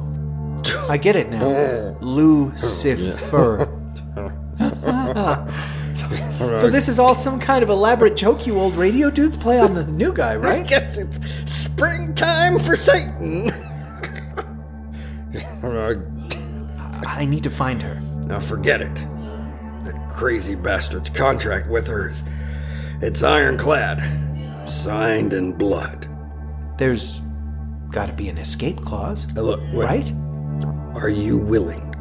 I 0.89 0.97
get 0.97 1.15
it 1.15 1.29
now. 1.29 1.97
Lucifer. 2.01 3.69
so, 5.95 6.07
so 6.57 6.69
this 6.69 6.87
is 6.87 6.99
all 6.99 7.15
some 7.15 7.39
kind 7.39 7.63
of 7.63 7.69
elaborate 7.69 8.15
joke 8.15 8.47
you 8.47 8.57
old 8.59 8.73
radio 8.75 9.09
dudes 9.09 9.35
play 9.37 9.59
on 9.59 9.73
the 9.73 9.85
new 9.85 10.13
guy, 10.13 10.31
I 10.33 10.37
right? 10.37 10.67
guess 10.67 10.97
it's 10.97 11.19
springtime 11.51 12.59
for 12.59 12.75
Satan. 12.75 13.51
I 17.05 17.25
need 17.25 17.43
to 17.43 17.49
find 17.49 17.81
her. 17.81 17.95
now 18.25 18.39
forget 18.39 18.81
it. 18.81 19.05
Crazy 20.13 20.55
bastard's 20.55 21.09
contract 21.09 21.67
with 21.67 21.87
her 21.87 22.09
is 22.09 22.23
it's 23.01 23.23
ironclad. 23.23 24.01
Signed 24.69 25.33
in 25.33 25.53
blood. 25.53 26.07
There's 26.77 27.21
got 27.91 28.07
to 28.07 28.13
be 28.13 28.29
an 28.29 28.37
escape 28.37 28.81
clause, 28.81 29.27
Now 29.33 29.41
look, 29.41 29.59
wait, 29.73 29.85
right? 29.85 30.13
Are 30.95 31.09
you 31.09 31.37
willing 31.37 31.93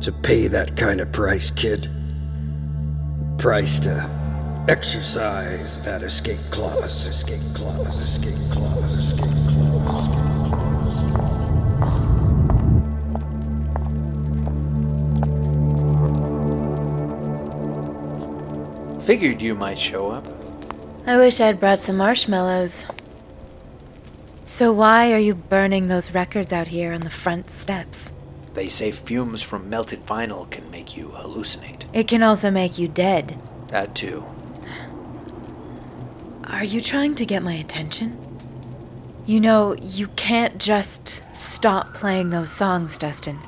to 0.00 0.12
pay 0.12 0.46
that 0.46 0.76
kind 0.76 1.00
of 1.00 1.10
price, 1.10 1.50
kid? 1.50 1.90
Price 3.38 3.80
to 3.80 4.18
exercise 4.68 5.80
that 5.82 6.02
escape 6.02 6.38
clause, 6.50 7.06
escape 7.06 7.40
clause, 7.54 8.00
escape 8.00 8.52
clause, 8.52 9.12
escape 9.12 9.54
clause. 9.54 10.17
Figured 19.08 19.40
you 19.40 19.54
might 19.54 19.78
show 19.78 20.10
up. 20.10 20.26
I 21.06 21.16
wish 21.16 21.40
I'd 21.40 21.58
brought 21.58 21.78
some 21.78 21.96
marshmallows. 21.96 22.84
So, 24.44 24.70
why 24.70 25.14
are 25.14 25.18
you 25.18 25.34
burning 25.34 25.88
those 25.88 26.12
records 26.12 26.52
out 26.52 26.68
here 26.68 26.92
on 26.92 27.00
the 27.00 27.08
front 27.08 27.48
steps? 27.48 28.12
They 28.52 28.68
say 28.68 28.90
fumes 28.92 29.42
from 29.42 29.70
melted 29.70 30.04
vinyl 30.04 30.50
can 30.50 30.70
make 30.70 30.94
you 30.94 31.08
hallucinate. 31.08 31.84
It 31.94 32.06
can 32.06 32.22
also 32.22 32.50
make 32.50 32.78
you 32.78 32.86
dead. 32.86 33.38
That 33.68 33.94
too. 33.94 34.26
Are 36.44 36.64
you 36.64 36.82
trying 36.82 37.14
to 37.14 37.24
get 37.24 37.42
my 37.42 37.54
attention? 37.54 38.18
You 39.24 39.40
know, 39.40 39.74
you 39.80 40.08
can't 40.16 40.58
just 40.58 41.22
stop 41.34 41.94
playing 41.94 42.28
those 42.28 42.52
songs, 42.52 42.98
Dustin. 42.98 43.38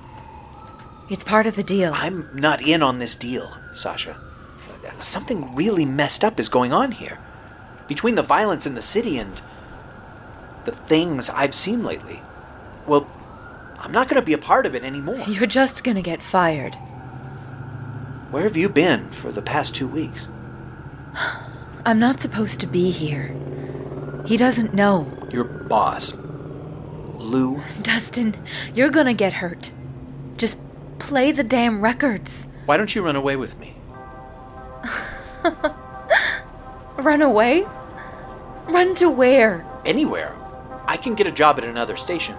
It's 1.11 1.23
part 1.23 1.45
of 1.45 1.55
the 1.55 1.63
deal. 1.63 1.93
I'm 1.95 2.31
not 2.33 2.63
in 2.63 2.83
on 2.83 2.99
this 2.99 3.15
deal, 3.15 3.55
Sasha. 3.75 4.19
Something 5.01 5.55
really 5.55 5.85
messed 5.85 6.25
up 6.25 6.39
is 6.39 6.49
going 6.49 6.73
on 6.73 6.93
here. 6.93 7.19
Between 7.89 8.15
the 8.15 8.23
violence 8.23 8.67
in 8.67 8.75
the 8.75 8.83
city 8.83 9.19
and 9.19 9.41
the 10.65 10.73
things 10.73 11.31
I've 11.31 11.55
seen 11.55 11.83
lately. 11.85 12.23
Well, 12.87 13.09
I'm 13.79 13.93
not 13.93 14.09
going 14.09 14.21
to 14.21 14.27
be 14.27 14.35
a 14.35 14.39
part 14.39 14.67
of 14.67 14.75
it 14.75 14.85
anymore. 14.85 15.25
You're 15.27 15.47
just 15.47 15.85
gonna 15.85 16.03
get 16.03 16.23
fired. 16.23 16.75
Where 18.31 18.45
have 18.45 18.57
you 18.57 18.69
been 18.69 19.11
for 19.11 19.33
the 19.33 19.43
past 19.43 19.75
two 19.75 19.89
weeks? 19.89 20.29
I'm 21.87 21.99
not 21.99 22.21
supposed 22.21 22.61
to 22.61 22.67
be 22.67 22.91
here. 22.91 23.35
He 24.27 24.37
doesn't 24.37 24.75
know. 24.75 25.11
Your 25.31 25.45
boss, 25.45 26.15
Lou. 27.17 27.61
Dustin, 27.83 28.37
you're 28.75 28.91
gonna 28.91 29.15
get 29.15 29.33
hurt. 29.35 29.73
Just 30.37 30.59
play 30.99 31.33
the 31.33 31.43
damn 31.43 31.81
records. 31.81 32.47
Why 32.67 32.77
don't 32.77 32.95
you 32.95 33.03
run 33.03 33.17
away 33.17 33.35
with 33.37 33.59
me? 33.59 33.75
Run 36.97 37.23
away? 37.23 37.67
Run 38.67 38.95
to 38.97 39.09
where? 39.09 39.65
Anywhere. 39.85 40.35
I 40.87 40.97
can 40.97 41.15
get 41.15 41.27
a 41.27 41.33
job 41.33 41.59
at 41.59 41.65
another 41.65 41.97
station. 41.97 42.37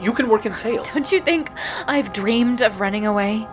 You 0.00 0.12
can 0.12 0.28
work 0.28 0.46
in 0.46 0.54
sales. 0.54 0.88
Don't 0.88 1.10
you 1.12 1.20
think 1.20 1.50
I've 1.86 2.12
dreamed 2.12 2.62
of 2.62 2.80
running 2.80 3.06
away? 3.06 3.46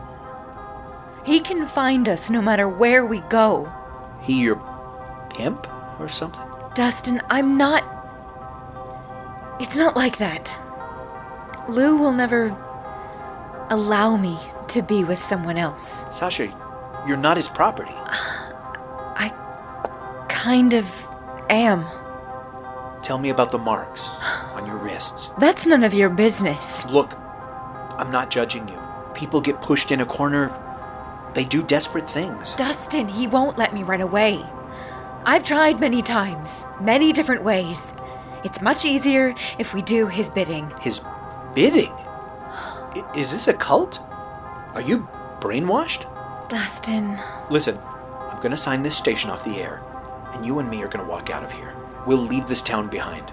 He 1.25 1.39
can 1.39 1.65
find 1.67 2.07
us 2.07 2.29
no 2.29 2.41
matter 2.41 2.67
where 2.67 3.05
we 3.05 3.19
go. 3.21 3.71
He 4.21 4.41
your 4.41 4.61
pimp 5.29 5.67
or 5.99 6.07
something? 6.07 6.41
Dustin, 6.75 7.21
I'm 7.29 7.57
not. 7.57 7.83
It's 9.59 9.75
not 9.75 9.95
like 9.95 10.17
that. 10.17 10.55
Lou 11.67 11.97
will 11.97 12.13
never 12.13 12.55
allow 13.69 14.17
me 14.17 14.39
to 14.69 14.81
be 14.81 15.03
with 15.03 15.21
someone 15.21 15.57
else. 15.57 16.05
Sasha, 16.11 16.53
you're 17.07 17.17
not 17.17 17.37
his 17.37 17.49
property. 17.49 17.93
Kind 20.49 20.73
of 20.73 20.89
am. 21.51 21.85
Tell 23.03 23.19
me 23.19 23.29
about 23.29 23.51
the 23.51 23.59
marks 23.59 24.09
on 24.55 24.65
your 24.65 24.77
wrists. 24.77 25.27
That's 25.37 25.67
none 25.67 25.83
of 25.83 25.93
your 25.93 26.09
business. 26.09 26.87
Look, 26.87 27.13
I'm 27.99 28.09
not 28.09 28.31
judging 28.31 28.67
you. 28.67 28.79
People 29.13 29.41
get 29.41 29.61
pushed 29.61 29.91
in 29.91 30.01
a 30.01 30.07
corner. 30.07 30.51
They 31.35 31.45
do 31.45 31.61
desperate 31.61 32.09
things. 32.09 32.55
Dustin, 32.55 33.07
he 33.07 33.27
won't 33.27 33.59
let 33.59 33.75
me 33.75 33.83
run 33.83 34.01
away. 34.01 34.43
I've 35.23 35.43
tried 35.43 35.79
many 35.79 36.01
times, 36.01 36.49
many 36.81 37.13
different 37.13 37.43
ways. 37.43 37.93
It's 38.43 38.59
much 38.59 38.85
easier 38.85 39.35
if 39.59 39.75
we 39.75 39.83
do 39.83 40.07
his 40.07 40.31
bidding. 40.31 40.73
His 40.81 41.01
bidding? 41.53 41.91
I- 41.93 43.03
Is 43.15 43.31
this 43.31 43.47
a 43.47 43.53
cult? 43.53 43.99
Are 44.73 44.81
you 44.81 45.07
brainwashed? 45.41 46.05
Dustin, 46.49 47.19
Listen, 47.51 47.77
I'm 48.31 48.41
gonna 48.41 48.57
sign 48.57 48.81
this 48.81 48.97
station 48.97 49.29
off 49.29 49.43
the 49.43 49.61
air, 49.61 49.81
and 50.39 50.47
you 50.47 50.59
and 50.59 50.69
me 50.69 50.81
are 50.81 50.87
gonna 50.87 51.07
walk 51.07 51.29
out 51.29 51.43
of 51.43 51.51
here. 51.51 51.75
We'll 52.07 52.17
leave 52.17 52.47
this 52.47 52.61
town 52.61 52.87
behind. 52.87 53.29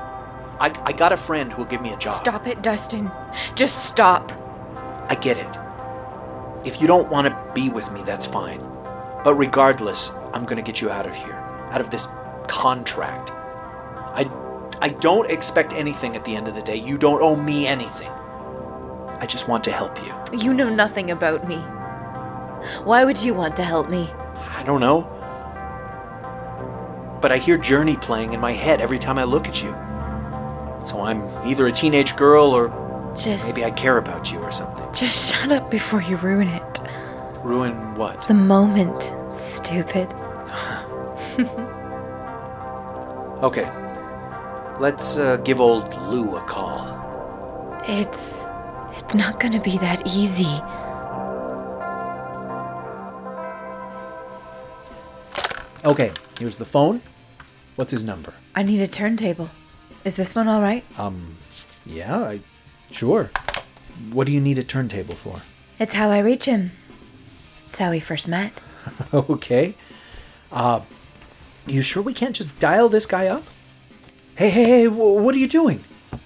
I, 0.59 0.73
I 0.85 0.93
got 0.93 1.13
a 1.13 1.17
friend 1.17 1.53
who'll 1.53 1.67
give 1.67 1.81
me 1.81 1.93
a 1.93 1.97
job. 1.97 2.19
stop 2.19 2.47
it, 2.47 2.63
Dustin. 2.63 3.13
Just 3.55 3.85
stop. 3.85 4.33
I 5.09 5.15
get 5.15 5.39
it. 5.39 6.67
If 6.67 6.81
you 6.81 6.89
don't 6.89 7.09
want 7.09 7.29
to 7.29 7.53
be 7.55 7.69
with 7.69 7.91
me, 7.93 8.03
that's 8.03 8.27
fine. 8.27 8.59
But 9.23 9.35
regardless, 9.35 10.11
I'm 10.33 10.45
going 10.45 10.57
to 10.57 10.63
get 10.63 10.81
you 10.81 10.91
out 10.91 11.07
of 11.07 11.15
here, 11.15 11.35
out 11.71 11.81
of 11.81 11.91
this 11.91 12.09
contract. 12.49 13.31
I, 13.31 14.29
I 14.81 14.89
don't 14.89 15.31
expect 15.31 15.73
anything 15.75 16.17
at 16.17 16.25
the 16.25 16.35
end 16.35 16.49
of 16.49 16.55
the 16.55 16.63
day. 16.63 16.77
You 16.77 16.99
don't 16.99 17.23
owe 17.23 17.37
me 17.37 17.67
anything. 17.67 18.11
I 18.11 19.27
just 19.29 19.47
want 19.47 19.63
to 19.65 19.73
help 19.73 19.97
you. 20.05 20.39
You 20.39 20.55
know 20.55 20.69
nothing 20.69 21.11
about 21.11 21.47
me. 21.47 21.57
Why 22.83 23.05
would 23.05 23.23
you 23.23 23.35
want 23.35 23.57
to 23.57 23.63
help 23.63 23.89
me? 23.89 24.11
I 24.57 24.63
don't 24.65 24.81
know. 24.81 25.16
But 27.27 27.33
I 27.33 27.39
hear 27.39 27.59
Journey 27.59 27.97
playing 27.97 28.35
in 28.35 28.39
my 28.41 28.53
head 28.53 28.81
every 28.81 29.01
time 29.01 29.19
I 29.19 29.25
look 29.25 29.49
at 29.49 29.61
you. 29.61 29.71
So 30.87 31.01
I'm 31.01 31.21
either 31.45 31.67
a 31.67 31.73
teenage 31.73 32.15
girl 32.15 32.55
or 32.55 32.69
Just. 33.21 33.49
maybe 33.49 33.65
I 33.65 33.73
care 33.73 33.99
about 33.99 34.31
you 34.31 34.39
or 34.39 34.53
something. 34.53 34.87
Just 34.95 35.35
shut 35.35 35.51
up 35.51 35.69
before 35.69 36.01
you 36.01 36.19
ruin 36.19 36.47
it. 36.47 36.81
Ruin 37.43 37.97
what? 37.97 38.29
The 38.29 38.35
moment, 38.35 39.13
stupid. 39.29 40.07
Okay. 43.43 43.69
Let's 44.79 45.19
uh, 45.19 45.37
give 45.39 45.61
old 45.61 45.95
Lou 46.03 46.37
a 46.37 46.41
call. 46.43 46.79
It's. 47.89 48.47
It's 48.99 49.15
not 49.15 49.41
gonna 49.41 49.61
be 49.61 49.79
that 49.79 50.07
easy. 50.07 50.61
Okay, 55.85 56.13
here's 56.39 56.57
the 56.57 56.65
phone. 56.65 57.03
What's 57.77 57.93
his 57.93 58.03
number? 58.05 58.33
I 58.55 58.63
need 58.63 58.81
a 58.81 58.87
turntable. 58.89 59.51
Is 60.05 60.17
this 60.17 60.35
one 60.35 60.49
alright? 60.49 60.85
Um, 60.99 61.37
yeah, 61.85 62.17
I. 62.19 62.41
Sure. 62.91 63.31
What 64.13 64.27
do 64.27 64.33
you 64.33 64.41
need 64.41 64.59
a 64.59 64.65
turntable 64.65 65.15
for? 65.15 65.41
It's 65.79 65.95
how 65.95 66.11
I 66.11 66.19
reach 66.21 66.45
him. 66.45 66.71
It's 67.67 67.79
how 67.79 67.91
we 67.91 68.01
first 68.01 68.27
met. 68.29 68.61
okay. 69.15 69.75
Uh, 70.51 70.81
you 71.67 71.83
sure 71.83 72.03
we 72.03 72.15
can't 72.15 72.35
just 72.37 72.59
dial 72.61 72.89
this 72.89 73.07
guy 73.07 73.27
up? 73.27 73.45
Hey, 74.37 74.51
hey, 74.51 74.65
hey, 74.65 74.85
wh- 74.87 75.23
what 75.23 75.35
are 75.35 75.39
you 75.39 75.49
doing? 75.49 75.83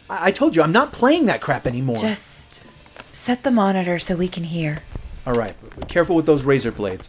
I, 0.09 0.29
I 0.29 0.31
told 0.31 0.55
you, 0.55 0.63
I'm 0.63 0.73
not 0.73 0.93
playing 0.93 1.27
that 1.27 1.41
crap 1.41 1.67
anymore. 1.67 1.97
Just 1.97 2.65
set 3.11 3.43
the 3.43 3.51
monitor 3.51 3.99
so 3.99 4.17
we 4.17 4.29
can 4.29 4.45
hear. 4.45 4.83
All 5.27 5.35
right, 5.35 5.55
careful 5.89 6.17
with 6.17 6.27
those 6.27 6.45
razor 6.45 6.73
blades. 6.73 7.09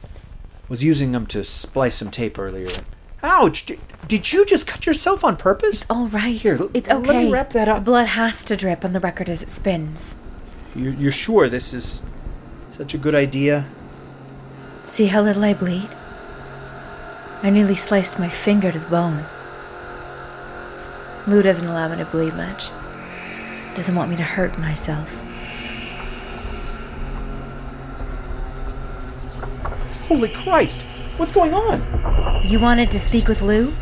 Was 0.70 0.84
using 0.84 1.12
them 1.12 1.26
to 1.28 1.44
splice 1.44 1.96
some 1.96 2.12
tape 2.12 2.40
earlier. 2.40 2.70
Ouch! 3.24 3.66
D- 3.66 3.80
did 4.08 4.34
you 4.34 4.46
just 4.46 4.68
cut 4.68 4.86
yourself 4.86 5.24
on 5.24 5.38
purpose? 5.38 5.82
It's 5.82 5.86
all 5.90 6.08
right. 6.08 6.36
Here, 6.36 6.58
l- 6.60 6.72
it's 6.74 6.90
let 6.90 7.02
me 7.04 7.32
wrap 7.32 7.52
that 7.54 7.68
up. 7.68 7.78
The 7.78 7.82
blood 7.84 8.08
has 8.10 8.44
to 8.46 8.58
drip 8.58 8.84
on 8.84 8.94
the 8.94 9.00
record 9.00 9.30
as 9.30 9.42
it 9.42 9.50
spins. 9.50 10.20
You're, 10.76 10.94
you're 10.94 11.12
sure 11.12 11.48
this 11.50 11.74
is 11.74 12.02
such 12.72 12.94
a 12.94 12.98
good 12.98 13.16
idea? 13.16 13.68
See 14.84 15.06
how 15.08 15.22
little 15.22 15.44
I 15.44 15.54
bleed? 15.54 15.90
I 17.44 17.50
nearly 17.50 17.76
sliced 17.76 18.20
my 18.20 18.30
finger 18.30 18.72
to 18.72 18.80
the 18.80 18.86
bone. 18.88 19.26
Lou 21.28 21.42
doesn't 21.42 21.68
allow 21.68 21.88
me 21.90 21.98
to 21.98 22.06
bleed 22.06 22.34
much. 22.34 22.70
Doesn't 23.76 23.96
want 23.96 24.10
me 24.10 24.16
to 24.18 24.24
hurt 24.24 24.58
myself. 24.58 25.22
Holy 30.08 30.30
Christ! 30.30 30.82
What's 31.18 31.32
going 31.34 31.54
on? 31.54 32.42
You 32.48 32.60
wanted 32.60 32.90
to 32.92 33.00
speak 33.00 33.28
with 33.28 33.42
Lou? 33.42 33.74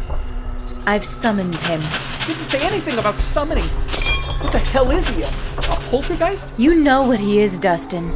I've 0.86 1.06
summoned 1.06 1.56
him. 1.56 1.80
Didn't 1.80 2.48
say 2.48 2.65
anything 2.68 2.98
about 2.98 3.15
summoning. 3.15 3.63
What 3.63 4.52
the 4.52 4.60
hell 4.60 4.89
is 4.92 5.08
he? 5.10 5.22
A, 5.22 5.28
a 5.28 5.80
poltergeist? 5.89 6.52
You 6.58 6.76
know 6.76 7.08
what 7.08 7.20
he 7.20 7.39
is, 7.39 7.58
Dustin. 7.58 8.13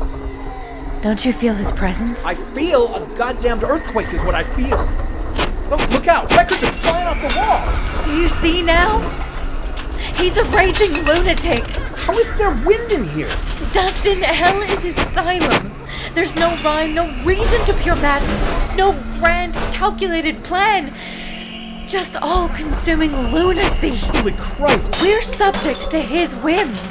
Don't 1.01 1.23
you 1.25 1.31
feel 1.31 1.53
his 1.53 1.71
presence? 1.71 2.25
I 2.25 2.35
feel 2.35 2.93
a 2.95 3.05
goddamned 3.17 3.63
earthquake, 3.63 4.13
is 4.13 4.21
what 4.23 4.35
I 4.35 4.43
feel. 4.43 4.77
Look, 5.69 5.89
look 5.91 6.07
out! 6.07 6.31
Records 6.35 6.63
are 6.63 6.71
flying 6.71 7.07
off 7.07 7.21
the 7.21 7.37
wall! 7.37 8.03
Do 8.03 8.19
you 8.19 8.27
see 8.27 8.61
now? 8.61 8.99
He's 10.17 10.37
a 10.37 10.45
raging 10.49 10.93
lunatic. 11.05 11.65
How 11.95 12.13
is 12.13 12.35
there 12.37 12.51
wind 12.65 12.91
in 12.91 13.03
here? 13.03 13.29
Dustin, 13.73 14.21
hell 14.21 14.61
is 14.61 14.83
his 14.83 14.97
asylum. 14.97 15.72
There's 16.13 16.35
no 16.35 16.55
rhyme, 16.63 16.93
no 16.93 17.07
reason 17.23 17.65
to 17.65 17.73
pure 17.81 17.95
madness, 17.95 18.75
no 18.77 18.93
grand, 19.19 19.55
calculated 19.73 20.43
plan. 20.43 20.93
Just 21.87 22.15
all 22.17 22.49
consuming 22.49 23.11
lunacy. 23.31 23.95
Holy 23.95 24.33
Christ! 24.33 25.01
We're 25.01 25.21
subject 25.23 25.89
to 25.89 25.99
his 25.99 26.35
whims. 26.35 26.81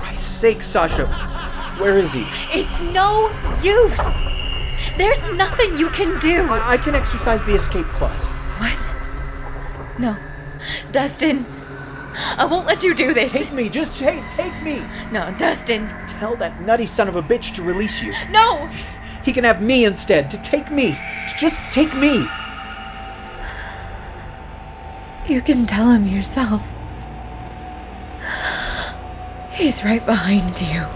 Christ's 0.00 0.26
sake, 0.26 0.62
Sasha. 0.62 1.06
Where 1.78 1.98
is 1.98 2.14
he? 2.14 2.26
It's 2.50 2.80
no 2.80 3.28
use. 3.62 4.00
There's 4.96 5.28
nothing 5.34 5.76
you 5.76 5.90
can 5.90 6.18
do. 6.18 6.42
I, 6.44 6.72
I 6.72 6.76
can 6.78 6.94
exercise 6.94 7.44
the 7.44 7.54
escape 7.54 7.86
clause. 7.88 8.26
What? 8.26 8.78
No. 9.98 10.16
Dustin, 10.92 11.44
I 12.36 12.46
won't 12.50 12.66
let 12.66 12.82
you 12.82 12.94
do 12.94 13.14
this. 13.14 13.32
Take 13.32 13.52
me, 13.52 13.68
just 13.68 14.00
hey, 14.00 14.24
take 14.36 14.62
me! 14.62 14.82
No, 15.12 15.34
Dustin. 15.38 15.88
Tell 16.06 16.36
that 16.36 16.60
nutty 16.62 16.86
son 16.86 17.08
of 17.08 17.16
a 17.16 17.22
bitch 17.22 17.54
to 17.54 17.62
release 17.62 18.02
you. 18.02 18.12
No! 18.30 18.68
He 19.24 19.32
can 19.32 19.44
have 19.44 19.62
me 19.62 19.84
instead, 19.84 20.30
to 20.30 20.38
take 20.38 20.70
me. 20.70 20.92
To 21.28 21.36
just 21.36 21.60
take 21.70 21.94
me. 21.94 22.26
You 25.28 25.42
can 25.42 25.66
tell 25.66 25.90
him 25.90 26.06
yourself. 26.06 26.66
He's 29.52 29.84
right 29.84 30.04
behind 30.06 30.60
you. 30.60 30.86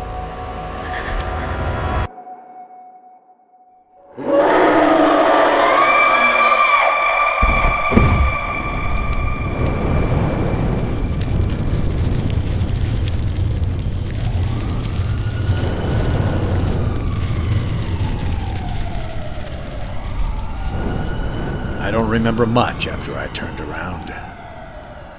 I 21.85 21.91
don't 21.91 22.09
remember 22.33 22.51
much 22.51 22.87
after 22.87 23.15
I 23.15 23.27
turned 23.27 23.61
around. 23.61 24.09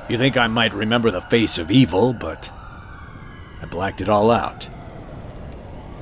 You 0.10 0.18
think 0.18 0.36
I 0.36 0.48
might 0.48 0.74
remember 0.74 1.12
the 1.12 1.22
face 1.22 1.60
of 1.60 1.70
evil, 1.70 2.12
but 2.12 2.52
I 3.62 3.68
blacked 3.68 4.02
it 4.02 4.10
all 4.10 4.32
out. 4.32 4.68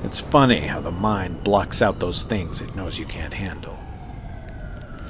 It's 0.04 0.20
funny 0.20 0.60
how 0.60 0.80
the 0.80 0.90
mind 0.90 1.44
blocks 1.44 1.82
out 1.82 2.00
those 2.00 2.22
things 2.22 2.62
it 2.62 2.74
knows 2.74 2.98
you 2.98 3.04
can't 3.04 3.34
handle. 3.34 3.78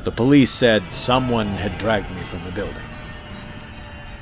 The 0.03 0.11
police 0.11 0.51
said 0.51 0.93
someone 0.93 1.47
had 1.47 1.79
dragged 1.79 2.11
me 2.11 2.23
from 2.23 2.43
the 2.43 2.51
building. 2.51 2.83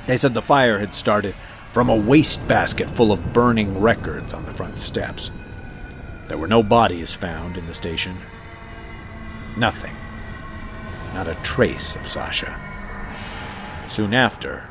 They 0.05 0.17
said 0.17 0.35
the 0.35 0.41
fire 0.43 0.77
had 0.77 0.93
started 0.93 1.33
from 1.73 1.89
a 1.89 1.95
wastebasket 1.95 2.91
full 2.91 3.11
of 3.11 3.33
burning 3.33 3.81
records 3.81 4.35
on 4.35 4.45
the 4.45 4.53
front 4.53 4.77
steps. 4.77 5.31
There 6.27 6.37
were 6.37 6.47
no 6.47 6.61
bodies 6.61 7.11
found 7.11 7.57
in 7.57 7.65
the 7.65 7.73
station. 7.73 8.19
Nothing. 9.57 9.95
Not 11.13 11.27
a 11.27 11.35
trace 11.43 11.95
of 11.95 12.07
Sasha. 12.07 12.57
Soon 13.87 14.13
after, 14.13 14.69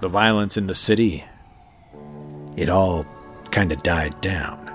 the 0.00 0.08
violence 0.08 0.56
in 0.56 0.66
the 0.66 0.74
city, 0.74 1.24
it 2.56 2.68
all 2.68 3.06
kind 3.50 3.72
of 3.72 3.82
died 3.82 4.20
down. 4.20 4.66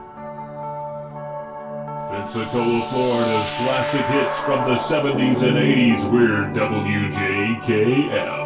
Pensacola, 2.10 2.80
Florida's 2.82 3.50
classic 3.58 4.06
hits 4.08 4.40
from 4.40 4.70
the 4.70 4.76
70s 4.78 5.42
and 5.42 5.58
80s. 5.58 6.12
We're 6.12 6.46
WJKL. 6.54 8.44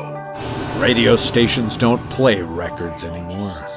Radio 0.81 1.15
stations 1.15 1.75
don't 1.77 2.09
play 2.09 2.41
records 2.41 3.03
anymore. 3.03 3.67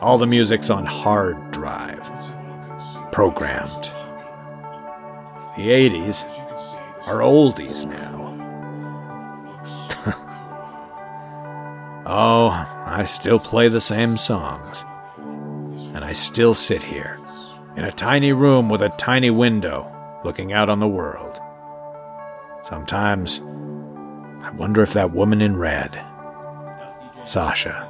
All 0.00 0.18
the 0.18 0.26
music's 0.26 0.70
on 0.70 0.86
hard 0.86 1.50
drive, 1.50 2.10
programmed. 3.12 3.92
The 5.56 5.68
80s 5.68 6.26
are 7.12 7.20
oldies 7.20 7.86
now. 7.86 8.32
oh, 12.06 12.48
I 12.86 13.04
still 13.04 13.38
play 13.38 13.68
the 13.68 13.80
same 13.80 14.16
songs. 14.16 14.84
And 15.94 16.04
I 16.04 16.14
still 16.14 16.54
sit 16.54 16.82
here, 16.82 17.20
in 17.76 17.84
a 17.84 17.92
tiny 17.92 18.32
room 18.32 18.70
with 18.70 18.80
a 18.80 18.88
tiny 18.88 19.30
window, 19.30 19.92
looking 20.24 20.54
out 20.54 20.70
on 20.70 20.80
the 20.80 20.88
world. 20.88 21.38
Sometimes, 22.62 23.40
I 24.42 24.50
wonder 24.56 24.80
if 24.80 24.94
that 24.94 25.12
woman 25.12 25.42
in 25.42 25.58
red, 25.58 26.02
Sasha, 27.24 27.88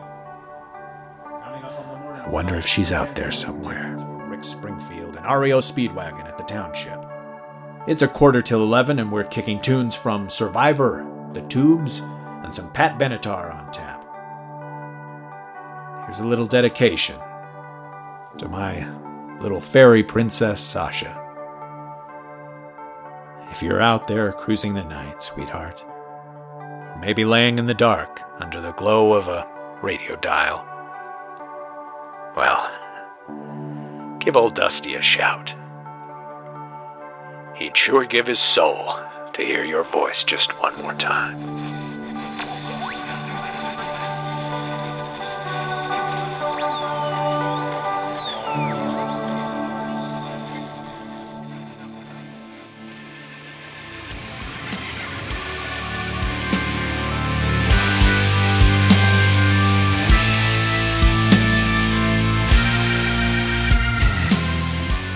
I 1.25 2.29
wonder 2.29 2.57
if 2.57 2.67
she's 2.67 2.91
out 2.91 3.15
there 3.15 3.31
somewhere. 3.31 3.95
Rick 4.29 4.43
Springfield 4.43 5.17
and 5.17 5.25
REO 5.27 5.61
Speedwagon 5.61 6.27
at 6.27 6.39
the 6.39 6.45
township. 6.45 7.02
It's 7.85 8.03
a 8.03 8.07
quarter 8.07 8.41
till 8.41 8.63
11, 8.63 9.01
and 9.01 9.11
we're 9.11 9.25
kicking 9.25 9.61
tunes 9.61 9.97
from 9.97 10.31
Survivor, 10.31 11.05
The 11.33 11.43
Tubes, 11.43 11.99
and 12.45 12.55
some 12.55 12.71
Pat 12.71 12.97
Benatar 12.97 13.53
on 13.53 13.73
tap. 13.73 14.05
Here's 16.05 16.21
a 16.21 16.27
little 16.27 16.47
dedication 16.47 17.19
to 18.39 18.49
my 18.49 18.89
little 19.41 19.61
fairy 19.61 20.05
princess 20.05 20.61
Sasha. 20.61 21.19
If 23.51 23.65
you're 23.65 23.83
out 23.83 24.07
there 24.07 24.31
cruising 24.31 24.75
the 24.75 24.85
night, 24.85 25.21
sweetheart, 25.21 25.83
or 25.85 26.99
maybe 27.01 27.25
laying 27.25 27.59
in 27.59 27.67
the 27.67 27.75
dark 27.75 28.21
under 28.39 28.61
the 28.61 28.73
glow 28.75 29.13
of 29.13 29.27
a 29.27 29.49
radio 29.83 30.15
dial, 30.15 30.65
well, 32.37 32.71
give 34.21 34.37
old 34.37 34.55
Dusty 34.55 34.95
a 34.95 35.03
shout. 35.03 35.57
He'd 37.63 37.77
sure 37.77 38.05
give 38.05 38.27
his 38.27 38.41
soul 38.41 38.99
to 39.35 39.45
hear 39.45 39.63
your 39.63 39.85
voice 39.85 40.25
just 40.25 40.51
one 40.61 40.75
more 40.83 40.95
time. 40.95 41.72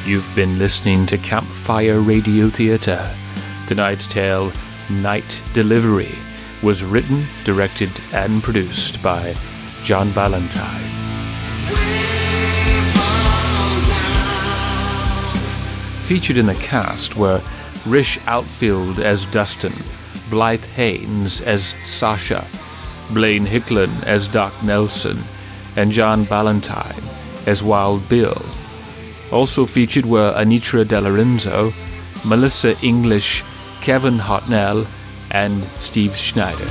You've 0.07 0.33
been 0.37 0.57
listening 0.57 1.05
to 1.07 1.19
Campfire 1.19 1.99
Radio 1.99 2.49
Theatre. 2.49 3.13
Tonight's 3.67 4.07
tale, 4.07 4.53
Night 4.89 5.43
Delivery, 5.53 6.15
was 6.63 6.85
written, 6.85 7.27
directed, 7.43 7.91
and 8.13 8.41
produced 8.41 9.03
by 9.03 9.35
John 9.83 10.13
Ballantyne. 10.13 10.63
Featured 16.03 16.39
in 16.39 16.47
the 16.47 16.55
cast 16.55 17.17
were 17.17 17.43
Rish 17.85 18.21
Outfield 18.27 19.01
as 19.01 19.27
Dustin, 19.27 19.75
Blythe 20.31 20.67
Haynes 20.67 21.41
as 21.41 21.75
Sasha, 21.83 22.47
Blaine 23.11 23.45
Hicklin 23.45 24.05
as 24.05 24.29
Doc 24.29 24.55
Nelson, 24.63 25.25
and 25.75 25.91
John 25.91 26.23
Ballantyne 26.23 27.03
as 27.47 27.65
Wild 27.65 28.09
Bill. 28.09 28.41
Also 29.33 29.67
featured 29.67 30.07
were 30.07 30.33
Anitra 30.37 30.87
De 30.87 31.01
Lorenzo, 31.01 31.73
Melissa 32.25 32.79
English, 32.85 33.43
Kevin 33.81 34.19
Hotnell, 34.19 34.87
and 35.31 35.65
Steve 35.77 36.17
Schneider. 36.17 36.71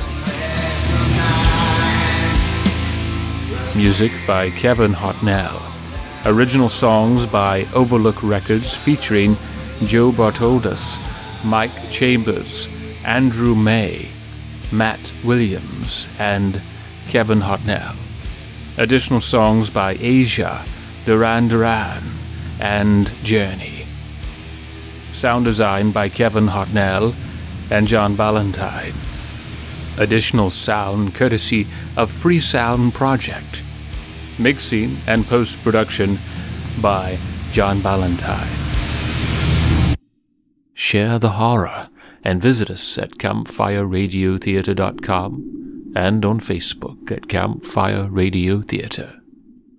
Music 3.76 4.10
by 4.26 4.50
Kevin 4.50 4.94
Hotnell. 4.94 5.60
Original 6.24 6.68
songs 6.68 7.26
by 7.26 7.66
Overlook 7.74 8.22
Records 8.22 8.74
featuring 8.74 9.36
Joe 9.84 10.10
Bartoldas, 10.10 10.98
Mike 11.44 11.90
Chambers, 11.90 12.68
Andrew 13.04 13.54
May, 13.54 14.08
Matt 14.72 15.12
Williams, 15.22 16.08
and 16.18 16.60
Kevin 17.08 17.42
Hotnell. 17.42 17.94
Additional 18.78 19.20
songs 19.20 19.68
by 19.68 19.96
Asia, 20.00 20.64
Duran 21.04 21.48
Duran, 21.48 22.15
and 22.60 23.12
Journey. 23.22 23.86
Sound 25.12 25.44
design 25.44 25.92
by 25.92 26.08
Kevin 26.08 26.48
Hotnell 26.48 27.14
and 27.70 27.86
John 27.86 28.16
Ballantyne. 28.16 28.94
Additional 29.98 30.50
sound 30.50 31.14
courtesy 31.14 31.66
of 31.96 32.10
Free 32.10 32.38
Sound 32.38 32.92
Project. 32.94 33.62
Mixing 34.38 34.98
and 35.06 35.26
post 35.26 35.62
production 35.62 36.18
by 36.82 37.18
John 37.50 37.80
Ballantyne. 37.80 38.54
Share 40.74 41.18
the 41.18 41.30
horror 41.30 41.88
and 42.22 42.42
visit 42.42 42.68
us 42.68 42.98
at 42.98 43.12
campfireradiotheatre.com 43.12 45.92
and 45.96 46.26
on 46.26 46.40
Facebook 46.40 47.10
at 47.10 47.28
Campfire 47.28 48.10
Radio 48.10 48.60
Theatre. 48.60 49.22